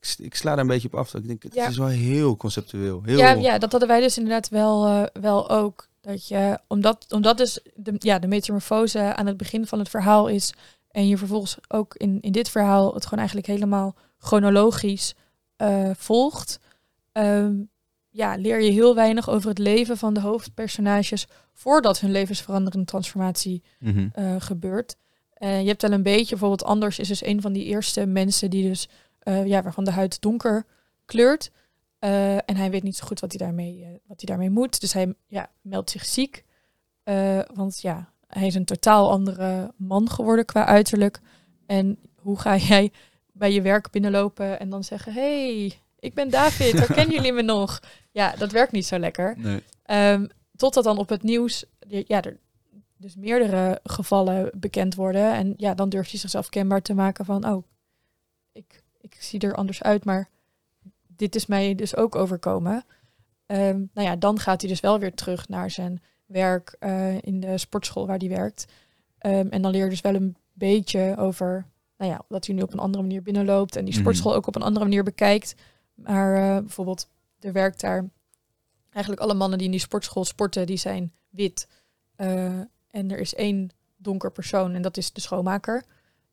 ik, 0.00 0.18
ik 0.18 0.34
sla 0.34 0.50
daar 0.50 0.58
een 0.58 0.66
beetje 0.66 0.88
op 0.88 0.94
af. 0.94 1.14
Ik 1.14 1.26
denk, 1.26 1.42
het 1.42 1.54
Ja. 1.54 1.68
is 1.68 1.76
wel 1.76 1.86
heel 1.86 2.36
conceptueel. 2.36 3.02
Heel, 3.04 3.18
Ja, 3.18 3.30
ja, 3.32 3.58
dat 3.58 3.70
hadden 3.70 3.88
wij 3.88 4.00
dus 4.00 4.16
inderdaad 4.18 4.48
wel, 4.48 4.86
eh, 4.86 5.22
wel 5.22 5.50
ook. 5.50 5.88
Dat 6.00 6.28
je, 6.28 6.58
omdat, 6.66 7.06
omdat 7.08 7.36
dus 7.38 7.58
de, 7.74 7.94
ja, 7.98 8.18
de 8.18 8.26
metamorfose 8.26 9.14
aan 9.14 9.26
het 9.26 9.36
begin 9.36 9.66
van 9.66 9.78
het 9.78 9.88
verhaal 9.88 10.28
is. 10.28 10.52
En 10.90 11.08
je 11.08 11.18
vervolgens 11.18 11.56
ook 11.68 11.94
in, 11.96 12.20
in 12.20 12.32
dit 12.32 12.48
verhaal 12.48 12.94
het 12.94 13.02
gewoon 13.04 13.18
eigenlijk 13.18 13.46
helemaal 13.48 13.94
chronologisch 14.18 15.14
eh, 15.56 15.90
volgt. 15.96 16.58
ehm, 17.12 17.54
ja, 18.14 18.34
leer 18.36 18.62
je 18.62 18.70
heel 18.70 18.94
weinig 18.94 19.30
over 19.30 19.48
het 19.48 19.58
leven 19.58 19.96
van 19.96 20.14
de 20.14 20.20
hoofdpersonages 20.20 21.26
voordat 21.52 22.00
hun 22.00 22.10
levensveranderende 22.10 22.86
transformatie 22.86 23.62
Mhm. 23.78 24.08
eh, 24.12 24.34
gebeurt. 24.38 24.96
Je 25.38 25.46
hebt 25.46 25.82
wel 25.82 25.92
een 25.92 26.02
beetje, 26.02 26.28
bijvoorbeeld 26.28 26.64
Anders 26.64 26.98
is 26.98 27.08
dus 27.08 27.24
een 27.24 27.40
van 27.40 27.52
die 27.52 27.64
eerste 27.64 28.06
mensen 28.06 28.50
die 28.50 28.68
dus, 28.68 28.88
eh, 29.18 29.46
ja, 29.46 29.62
waarvan 29.62 29.84
de 29.84 29.90
huid 29.90 30.20
donker 30.20 30.66
kleurt. 31.04 31.50
Eh, 31.98 32.34
en 32.34 32.56
hij 32.56 32.70
weet 32.70 32.82
niet 32.82 32.96
zo 32.96 33.06
goed 33.06 33.20
wat 33.20 33.32
hij 33.32 33.46
daarmee, 33.46 34.00
wat 34.06 34.20
hij 34.20 34.28
daarmee 34.28 34.50
moet. 34.50 34.80
Dus 34.80 34.92
hij 34.92 35.14
ja, 35.26 35.50
meldt 35.60 35.90
zich 35.90 36.04
ziek. 36.04 36.44
Want 37.54 37.80
ja, 37.80 38.12
hij 38.26 38.46
is 38.46 38.54
een 38.54 38.64
totaal 38.64 39.10
andere 39.10 39.72
man 39.76 40.10
geworden 40.10 40.44
qua 40.44 40.66
uiterlijk. 40.66 41.20
En 41.66 41.98
hoe 42.16 42.38
ga 42.38 42.56
jij 42.68 42.92
bij 43.32 43.52
je 43.52 43.62
werk 43.62 43.90
binnenlopen 43.90 44.60
en 44.60 44.70
dan 44.70 44.84
zeggen... 44.84 45.12
hey, 45.12 45.72
ik 46.02 46.14
ben 46.14 46.30
David, 46.30 46.72
herkennen 46.72 47.14
jullie 47.14 47.32
me 47.32 47.42
nog? 47.42 47.80
Ja, 48.10 48.34
dat 48.36 48.52
werkt 48.52 48.72
niet 48.72 48.86
zo 48.86 48.98
lekker. 48.98 49.34
Nee. 49.38 49.62
Ehm, 49.82 50.26
totdat 50.56 50.84
dan 50.84 50.98
op 50.98 51.08
het 51.08 51.22
nieuws 51.22 51.64
ja, 51.88 52.22
er 52.22 52.38
dus 52.96 53.16
meerdere 53.16 53.80
gevallen 53.84 54.50
bekend 54.54 54.94
worden. 54.94 55.32
En 55.32 55.54
ja, 55.56 55.74
dan 55.74 55.88
durft 55.88 56.10
hij 56.10 56.20
zichzelf 56.20 56.48
kenbaar 56.48 56.82
te 56.82 56.94
maken 56.94 57.24
van... 57.24 57.46
oh, 57.46 57.64
ik, 58.52 58.82
ik 59.00 59.16
zie 59.18 59.40
er 59.40 59.54
anders 59.54 59.82
uit, 59.82 60.04
maar 60.04 60.28
dit 61.06 61.34
is 61.34 61.46
mij 61.46 61.74
dus 61.74 61.96
ook 61.96 62.14
overkomen. 62.14 62.84
Ehm, 63.46 63.80
nou 63.94 64.08
ja, 64.08 64.16
dan 64.16 64.38
gaat 64.38 64.60
hij 64.60 64.70
dus 64.70 64.80
wel 64.80 64.98
weer 64.98 65.14
terug 65.14 65.48
naar 65.48 65.70
zijn 65.70 66.02
werk 66.26 66.76
eh, 66.78 67.22
in 67.22 67.40
de 67.40 67.58
sportschool 67.58 68.06
waar 68.06 68.18
hij 68.18 68.28
werkt. 68.28 68.64
Ehm, 69.18 69.46
en 69.50 69.62
dan 69.62 69.70
leer 69.70 69.84
je 69.84 69.90
dus 69.90 70.00
wel 70.00 70.14
een 70.14 70.36
beetje 70.52 71.14
over... 71.18 71.66
nou 71.96 72.10
ja, 72.10 72.20
dat 72.28 72.46
hij 72.46 72.54
nu 72.54 72.62
op 72.62 72.72
een 72.72 72.78
andere 72.78 73.02
manier 73.02 73.22
binnenloopt... 73.22 73.76
en 73.76 73.84
die 73.84 73.92
Mhm. 73.94 74.02
sportschool 74.02 74.34
ook 74.34 74.46
op 74.46 74.56
een 74.56 74.62
andere 74.62 74.84
manier 74.84 75.02
bekijkt. 75.02 75.54
Maar 75.94 76.34
eh, 76.36 76.58
bijvoorbeeld, 76.58 77.08
er 77.40 77.52
werkt 77.52 77.80
daar 77.80 78.04
eigenlijk 78.90 79.22
alle 79.24 79.34
mannen 79.34 79.58
die 79.58 79.66
in 79.66 79.72
die 79.72 79.80
sportschool 79.80 80.24
sporten, 80.24 80.66
die 80.66 80.76
zijn 80.76 81.12
wit. 81.28 81.68
Eh, 82.16 82.60
en 82.90 83.10
er 83.10 83.18
is 83.18 83.34
één 83.34 83.70
donker 83.96 84.32
persoon 84.32 84.74
en 84.74 84.82
dat 84.82 84.96
is 84.96 85.12
de 85.12 85.20
schoonmaker. 85.20 85.84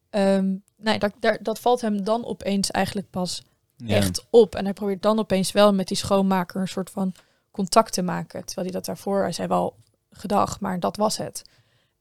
Ehm 0.09 0.55
nee, 0.77 0.99
dat, 0.99 1.13
daar, 1.19 1.37
dat 1.43 1.59
valt 1.59 1.81
hem 1.81 2.03
dan 2.03 2.25
opeens 2.25 2.71
eigenlijk 2.71 3.09
pas 3.09 3.43
Ja. 3.75 3.95
echt 3.95 4.25
op. 4.29 4.55
En 4.55 4.63
hij 4.63 4.73
probeert 4.73 5.01
dan 5.01 5.19
opeens 5.19 5.51
wel 5.51 5.73
met 5.73 5.87
die 5.87 5.97
schoonmaker 5.97 6.61
een 6.61 6.67
soort 6.67 6.89
van 6.89 7.13
contact 7.51 7.93
te 7.93 8.01
maken. 8.01 8.45
Terwijl 8.45 8.67
hij 8.67 8.75
dat 8.75 8.85
daarvoor, 8.85 9.21
hij 9.21 9.31
zei 9.31 9.47
wel 9.47 9.75
gedag, 10.11 10.59
maar 10.59 10.79
dat 10.79 10.97
was 10.97 11.17
het. 11.17 11.43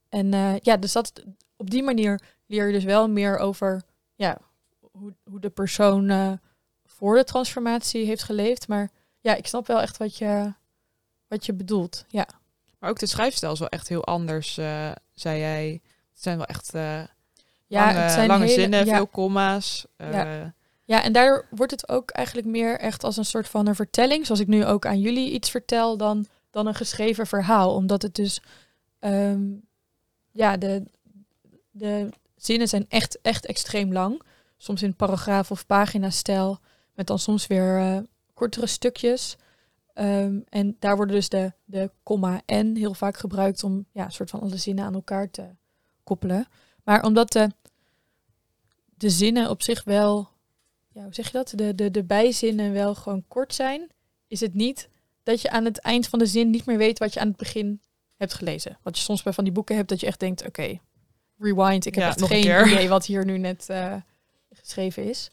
En 0.08 0.34
eh, 0.34 0.58
ja, 0.58 0.76
dus 0.76 0.92
dat, 0.92 1.12
op 1.56 1.70
die 1.70 1.82
manier 1.82 2.20
leer 2.46 2.66
je 2.66 2.72
dus 2.72 2.84
wel 2.84 3.08
meer 3.08 3.38
over 3.38 3.82
ja, 4.14 4.38
hoe, 4.92 5.14
hoe 5.24 5.40
de 5.40 5.50
persoon 5.50 6.38
voor 6.98 7.16
de 7.16 7.24
transformatie 7.24 8.06
heeft 8.06 8.22
geleefd. 8.22 8.68
Maar 8.68 8.90
ja, 9.20 9.34
ik 9.34 9.46
snap 9.46 9.66
wel 9.66 9.80
echt 9.80 9.96
wat 9.96 10.16
je, 10.16 10.52
wat 11.28 11.46
je 11.46 11.52
bedoelt. 11.52 12.04
Ja. 12.08 12.28
Maar 12.78 12.90
ook 12.90 12.98
de 12.98 13.06
schrijfstijl 13.06 13.52
is 13.52 13.58
wel 13.58 13.68
echt 13.68 13.88
heel 13.88 14.04
anders, 14.04 14.58
eh, 14.58 14.90
zei 15.14 15.38
jij. 15.38 15.80
Het 16.12 16.22
zijn 16.22 16.36
wel 16.36 16.46
echt 16.46 16.74
eh, 16.74 17.00
Ja, 17.66 17.84
lange, 17.86 17.98
het 17.98 18.12
zijn 18.12 18.28
lange 18.28 18.44
hele- 18.44 18.60
zinnen, 18.60 18.86
ja. 18.86 18.96
veel 18.96 19.08
comma's. 19.10 19.86
eh, 19.96 20.12
Ja. 20.12 20.54
Ja, 20.84 21.02
en 21.02 21.12
daar 21.12 21.46
wordt 21.50 21.72
het 21.72 21.88
ook 21.88 22.10
eigenlijk 22.10 22.46
meer 22.46 22.78
echt 22.78 23.04
als 23.04 23.16
een 23.16 23.24
soort 23.24 23.48
van 23.48 23.66
een 23.66 23.74
vertelling, 23.74 24.26
zoals 24.26 24.40
ik 24.40 24.46
nu 24.46 24.64
ook 24.66 24.86
aan 24.86 25.00
jullie 25.00 25.30
iets 25.32 25.50
vertel, 25.50 25.96
dan, 25.96 26.26
dan 26.50 26.66
een 26.66 26.74
geschreven 26.74 27.26
verhaal. 27.26 27.74
Omdat 27.74 28.02
het 28.02 28.14
dus, 28.14 28.40
ehm, 28.98 29.42
ja, 30.30 30.56
de, 30.56 30.82
de 31.70 32.08
zinnen 32.36 32.68
zijn 32.68 32.86
echt, 32.88 33.20
echt 33.20 33.46
extreem 33.46 33.92
lang. 33.92 34.22
Soms 34.56 34.82
in 34.82 34.96
paragraaf 34.96 35.50
of 35.50 35.66
pagina-stijl, 35.66 36.58
met 36.98 37.06
dan 37.06 37.18
soms 37.18 37.46
weer 37.46 37.78
eh, 37.78 37.98
kortere 38.34 38.66
stukjes. 38.66 39.36
Ehm, 39.94 40.38
en 40.48 40.76
daar 40.78 40.96
worden 40.96 41.14
dus 41.14 41.28
de, 41.28 41.52
de 41.64 41.90
komma 42.02 42.42
en 42.46 42.76
heel 42.76 42.94
vaak 42.94 43.16
gebruikt 43.16 43.64
om 43.64 43.86
ja, 43.92 44.04
een 44.04 44.12
soort 44.12 44.30
van 44.30 44.40
alle 44.40 44.56
zinnen 44.56 44.84
aan 44.84 44.94
elkaar 44.94 45.30
te 45.30 45.44
koppelen. 46.04 46.48
Maar 46.84 47.02
omdat 47.04 47.32
de, 47.32 47.50
de 48.94 49.10
zinnen 49.10 49.50
op 49.50 49.62
zich 49.62 49.84
wel, 49.84 50.28
ja, 50.92 51.02
hoe 51.02 51.14
zeg 51.14 51.26
je 51.26 51.32
dat? 51.32 51.52
De, 51.54 51.74
de, 51.74 51.90
de 51.90 52.04
bijzinnen 52.04 52.72
wel 52.72 52.94
gewoon 52.94 53.24
kort 53.28 53.54
zijn, 53.54 53.90
is 54.26 54.40
het 54.40 54.54
niet 54.54 54.88
dat 55.22 55.40
je 55.40 55.50
aan 55.50 55.64
het 55.64 55.78
eind 55.78 56.08
van 56.08 56.18
de 56.18 56.26
zin 56.26 56.50
niet 56.50 56.66
meer 56.66 56.78
weet 56.78 56.98
wat 56.98 57.14
je 57.14 57.20
aan 57.20 57.28
het 57.28 57.36
begin 57.36 57.80
hebt 58.16 58.34
gelezen. 58.34 58.78
Wat 58.82 58.96
je 58.96 59.02
soms 59.02 59.22
bij 59.22 59.32
van 59.32 59.44
die 59.44 59.52
boeken 59.52 59.76
hebt 59.76 59.88
dat 59.88 60.00
je 60.00 60.06
echt 60.06 60.20
denkt, 60.20 60.46
oké, 60.46 60.78
rewind, 61.38 61.86
ik 61.86 61.94
heb 61.94 62.04
Ja, 62.04 62.08
echt 62.08 62.20
nog 62.20 62.30
een 62.30 62.42
geen 62.42 62.68
idee 62.68 62.88
wat 62.88 63.06
hier 63.06 63.24
nu 63.24 63.38
net 63.38 63.68
eh, 63.68 63.94
geschreven 64.52 65.04
is. 65.04 65.30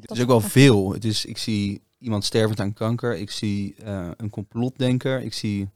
Het 0.00 0.10
is 0.10 0.20
ook 0.20 0.26
wel 0.28 0.40
veel. 0.40 0.92
Het 0.92 1.04
is, 1.04 1.24
ik 1.24 1.38
zie 1.38 1.80
iemand 1.98 2.24
stervend 2.24 2.60
aan 2.60 2.72
kanker. 2.72 3.16
Ik 3.16 3.30
zie 3.30 3.74
eh, 3.84 4.08
een 4.16 4.30
complotdenker. 4.30 5.20
Ik 5.20 5.34
zie 5.34 5.68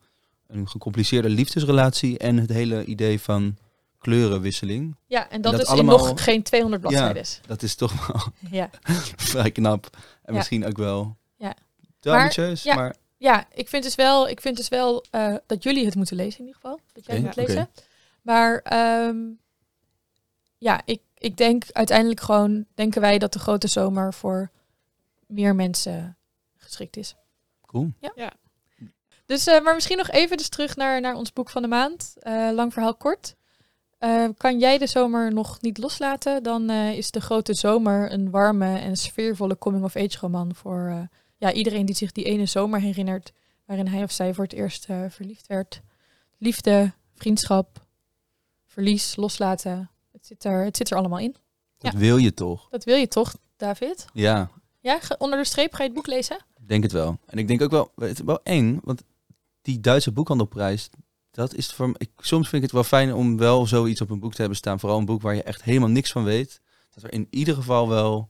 een 0.46 0.68
gecompliceerde 0.68 1.28
liefdesrelatie. 1.28 2.18
En 2.18 2.36
het 2.36 2.50
hele 2.50 2.84
idee 2.84 3.20
van 3.20 3.56
kleurenwisseling. 3.98 4.96
Ja, 5.06 5.30
en 5.30 5.40
dat, 5.40 5.52
dat 5.52 5.60
is 5.60 5.66
allemaal- 5.66 5.98
in 5.98 6.04
nog 6.06 6.24
geen 6.24 6.42
200 6.42 6.82
Ja. 6.82 6.88
bladzijden. 6.88 7.24
Dat 7.46 7.62
is 7.62 7.74
toch 7.74 8.06
wel 8.06 8.22
Ja. 8.60 8.70
vrij 9.30 9.50
knap. 9.50 9.88
En 10.22 10.32
Ja. 10.32 10.38
misschien 10.38 10.66
ook 10.66 10.76
wel 10.76 11.16
Ja. 11.36 11.54
te 12.00 12.08
Maar- 12.08 12.20
ambitieus. 12.20 12.62
ja. 12.62 12.74
Maar 12.74 12.96
Ja, 13.18 13.46
ik 13.54 13.68
vind 13.68 13.82
dus 13.82 13.94
wel, 13.94 14.28
ik 14.28 14.40
vind 14.40 14.56
dus 14.56 14.68
wel 14.68 15.04
eh, 15.10 15.34
dat 15.46 15.62
jullie 15.62 15.84
het 15.84 15.94
moeten 15.94 16.16
lezen 16.16 16.38
in 16.40 16.46
ieder 16.46 16.60
geval. 16.60 16.80
Dat 16.92 17.06
jij 17.06 17.14
het 17.16 17.24
moet 17.24 17.36
lezen. 17.36 17.68
Maar 18.22 18.58
ehm, 18.62 19.16
ja, 20.58 20.80
ik, 20.84 21.00
ik 21.18 21.36
denk 21.36 21.64
uiteindelijk 21.72 22.20
gewoon, 22.20 22.66
denken 22.74 23.00
wij 23.00 23.18
dat 23.18 23.32
de 23.32 23.38
grote 23.38 23.68
zomer 23.68 24.14
voor 24.14 24.50
meer 25.26 25.54
mensen 25.54 26.16
geschikt 26.56 26.96
is. 26.96 27.14
cool. 27.66 27.92
Dus, 29.26 29.46
eh, 29.46 29.62
maar 29.62 29.74
misschien 29.74 29.96
nog 29.96 30.10
even 30.10 30.36
dus 30.36 30.48
terug 30.48 30.76
naar, 30.76 31.00
naar 31.00 31.14
ons 31.14 31.32
boek 31.32 31.50
van 31.50 31.62
de 31.62 31.68
maand. 31.68 32.14
Eh, 32.18 32.48
lang 32.52 32.72
verhaal 32.72 32.94
kort. 32.94 33.36
Eh, 33.98 34.28
kan 34.36 34.58
jij 34.58 34.78
de 34.78 34.86
zomer 34.86 35.32
nog 35.32 35.60
niet 35.60 35.78
loslaten? 35.78 36.42
Dan 36.42 36.70
eh, 36.70 36.96
is 36.96 37.10
De 37.10 37.20
Grote 37.20 37.54
Zomer 37.54 38.12
een 38.12 38.30
warme 38.30 38.78
en 38.78 38.96
sfeervolle 38.96 39.58
coming-of-age 39.58 40.18
roman 40.20 40.54
voor 40.54 40.86
eh, 40.88 41.00
ja, 41.36 41.52
iedereen 41.52 41.86
die 41.86 41.94
zich 41.94 42.12
die 42.12 42.24
ene 42.24 42.46
zomer 42.46 42.80
herinnert 42.80 43.32
waarin 43.64 43.86
hij 43.86 44.02
of 44.02 44.10
zij 44.10 44.34
voor 44.34 44.44
het 44.44 44.52
eerst 44.52 44.88
eh, 44.88 45.04
verliefd 45.08 45.46
werd. 45.46 45.80
Liefde, 46.38 46.92
vriendschap, 47.14 47.86
verlies, 48.66 49.16
loslaten. 49.16 49.90
Het 50.28 50.42
zit 50.42 50.52
er, 50.52 50.64
het 50.64 50.76
zit 50.76 50.90
er 50.90 50.96
allemaal 50.96 51.18
in. 51.18 51.36
Dat 51.78 51.92
Ja. 51.92 51.98
wil 51.98 52.16
je 52.16 52.34
toch? 52.34 52.68
Dat 52.70 52.84
wil 52.84 52.96
je 52.96 53.08
toch, 53.08 53.34
David? 53.56 54.06
Ja, 54.12 54.50
Ja, 54.80 55.00
onder 55.18 55.38
de 55.38 55.44
streep 55.44 55.72
ga 55.72 55.78
je 55.78 55.84
het 55.88 55.94
boek 55.96 56.06
lezen? 56.06 56.44
denk 56.60 56.82
het 56.82 56.92
wel. 56.92 57.18
En 57.26 57.38
ik 57.38 57.48
denk 57.48 57.62
ook 57.62 57.70
wel, 57.70 57.92
het 57.96 58.18
is 58.18 58.24
wel 58.24 58.40
eng. 58.42 58.80
Want 58.82 59.02
die 59.62 59.80
Duitse 59.80 60.12
boekhandelprijs, 60.12 60.90
dat 61.30 61.54
is 61.54 61.72
voor 61.72 61.94
ik, 61.98 62.10
soms 62.16 62.48
vind 62.48 62.54
ik 62.56 62.62
het 62.62 62.72
wel 62.72 62.84
fijn 62.84 63.14
om 63.14 63.36
wel 63.36 63.66
zoiets 63.66 64.00
op 64.00 64.10
een 64.10 64.20
boek 64.20 64.32
te 64.32 64.40
hebben 64.40 64.56
staan. 64.58 64.80
Vooral 64.80 64.98
een 64.98 65.04
boek 65.04 65.22
waar 65.22 65.34
je 65.34 65.42
echt 65.42 65.62
helemaal 65.62 65.88
niks 65.88 66.12
van 66.12 66.24
weet. 66.24 66.60
Dat 66.94 67.02
er 67.04 67.12
in 67.12 67.26
ieder 67.30 67.54
geval 67.54 67.88
wel 67.88 68.28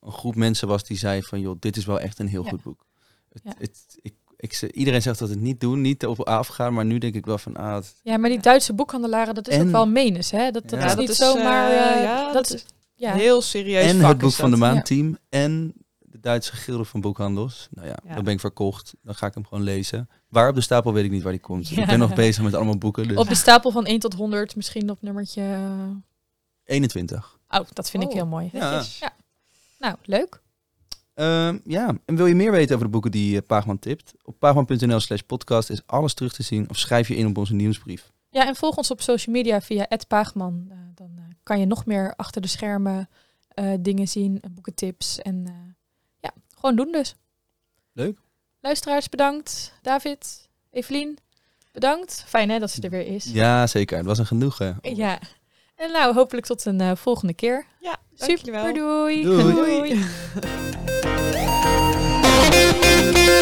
een 0.00 0.12
groep 0.12 0.34
mensen 0.34 0.68
was 0.68 0.84
die 0.84 0.96
zei 0.98 1.22
van, 1.22 1.40
joh, 1.40 1.56
dit 1.58 1.76
is 1.76 1.84
wel 1.84 2.00
echt 2.00 2.18
een 2.18 2.28
heel 2.28 2.44
Ja. 2.44 2.50
goed 2.50 2.62
boek. 2.62 2.86
Het, 3.32 3.42
Ja. 3.44 3.52
het, 3.58 3.98
ik, 4.02 4.14
ik, 4.40 4.62
iedereen 4.72 5.02
zegt 5.02 5.18
dat 5.18 5.28
het 5.28 5.40
niet 5.40 5.60
doen, 5.60 5.80
niet 5.80 6.06
op 6.06 6.20
afgaan, 6.20 6.72
maar 6.74 6.84
nu 6.84 6.98
denk 6.98 7.14
ik 7.14 7.26
wel 7.26 7.38
van, 7.38 7.56
ah, 7.56 7.74
het- 7.74 7.94
Ja, 8.02 8.16
maar 8.16 8.30
die 8.30 8.40
Duitse 8.40 8.72
boekhandelaren, 8.72 9.34
dat 9.34 9.48
is 9.48 9.54
En- 9.54 9.66
ook 9.66 9.72
wel 9.72 9.88
menens, 9.88 10.30
hè? 10.30 10.50
Dat, 10.50 10.62
dat 10.68 10.80
Ja, 10.80 10.84
is 10.84 10.90
dat 10.90 10.98
niet 11.00 11.08
is, 11.08 11.16
zomaar... 11.16 11.70
eh, 11.70 11.96
eh, 11.96 12.02
ja, 12.02 12.32
dat 12.32 12.50
is... 12.54 12.64
Ja, 12.94 13.12
Heel 13.14 13.42
serieus 13.42 13.90
en 13.90 14.04
het 14.04 14.18
boek 14.18 14.32
van 14.32 14.50
de 14.50 14.58
dat. 14.58 14.68
maand 14.72 14.86
team 14.86 15.18
en 15.28 15.72
de 15.98 16.20
Duitse 16.20 16.52
gilde 16.56 16.84
van 16.84 17.00
boekhandels. 17.00 17.68
Nou 17.70 17.86
ja, 17.88 17.96
Ja. 18.06 18.14
dan 18.14 18.24
ben 18.24 18.32
ik 18.34 18.40
verkocht. 18.40 18.94
Dan 19.02 19.14
ga 19.14 19.26
ik 19.26 19.34
hem 19.34 19.46
gewoon 19.46 19.64
lezen. 19.64 20.08
Waar 20.28 20.48
op 20.48 20.54
de 20.54 20.60
stapel 20.60 20.92
weet 20.92 21.04
ik 21.04 21.10
niet 21.10 21.22
waar 21.22 21.32
die 21.32 21.40
komt. 21.40 21.68
Ja. 21.68 21.82
Ik 21.82 21.86
ben 21.88 21.98
nog 21.98 22.14
bezig 22.14 22.42
met 22.44 22.54
allemaal 22.54 22.78
boeken. 22.78 23.08
Dus 23.08 23.16
Op 23.16 23.28
de 23.28 23.34
stapel 23.34 23.70
van 23.70 23.86
1 23.86 23.98
tot 23.98 24.14
100, 24.14 24.56
misschien 24.56 24.90
op 24.90 25.02
nummertje... 25.02 25.42
eh, 25.42 25.90
21. 26.64 27.38
Oh, 27.48 27.60
dat 27.72 27.90
vind 27.90 28.02
ik 28.02 28.08
Oh. 28.08 28.14
heel 28.14 28.26
mooi. 28.26 28.50
Ja. 28.52 28.82
Nou, 29.78 29.96
leuk. 30.04 30.40
Ehm, 31.18 31.58
ja, 31.64 31.94
en 32.04 32.16
wil 32.16 32.26
je 32.26 32.34
meer 32.34 32.50
weten 32.50 32.74
over 32.74 32.86
de 32.86 32.92
boeken 32.92 33.10
die 33.10 33.36
eh, 33.36 33.46
Paagman 33.46 33.78
tipt? 33.78 34.12
Op 34.24 34.38
paagman.nl 34.38 35.00
slash 35.00 35.20
podcast 35.20 35.70
is 35.70 35.82
alles 35.86 36.14
terug 36.14 36.32
te 36.32 36.42
zien. 36.42 36.70
Of 36.70 36.76
schrijf 36.76 37.08
je 37.08 37.16
in 37.16 37.26
op 37.26 37.38
onze 37.38 37.54
nieuwsbrief. 37.54 38.12
Ja, 38.30 38.46
en 38.46 38.56
volg 38.56 38.76
ons 38.76 38.90
op 38.90 39.00
social 39.00 39.34
media 39.34 39.60
via 39.60 39.86
@paagman. 40.08 40.66
Eh, 40.70 40.76
dan 40.94 41.10
eh, 41.16 41.22
kan 41.42 41.60
je 41.60 41.66
nog 41.66 41.86
meer 41.86 42.14
achter 42.16 42.42
de 42.42 42.48
schermen 42.48 43.08
eh, 43.58 43.72
dingen 43.80 44.08
zien, 44.08 44.42
boekentips 44.50 45.18
en 45.18 45.44
eh, 45.46 45.52
ja, 46.20 46.30
gewoon 46.54 46.76
doen 46.76 46.92
dus. 46.92 47.14
Leuk. 47.92 48.18
Luisteraars, 48.60 49.08
bedankt. 49.08 49.72
David, 49.82 50.48
Evelien, 50.70 51.18
bedankt. 51.72 52.24
Fijn 52.26 52.50
hè 52.50 52.58
dat 52.58 52.70
ze 52.70 52.80
er 52.80 52.90
weer 52.90 53.06
is. 53.06 53.24
Ja, 53.24 53.66
zeker. 53.66 53.96
Het 53.96 54.06
was 54.06 54.18
een 54.18 54.26
genoegen. 54.26 54.78
Ja. 54.82 55.18
En 55.74 55.92
nou, 55.92 56.14
hopelijk 56.14 56.46
tot 56.46 56.64
een 56.64 56.80
eh, 56.80 56.96
volgende 56.96 57.34
keer. 57.34 57.66
Ja. 57.80 57.96
Super, 58.14 58.74
doei. 58.74 59.22
Doei. 59.22 59.52
Doei. 59.54 60.04
Thank 61.20 61.58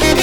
you. 0.05 0.15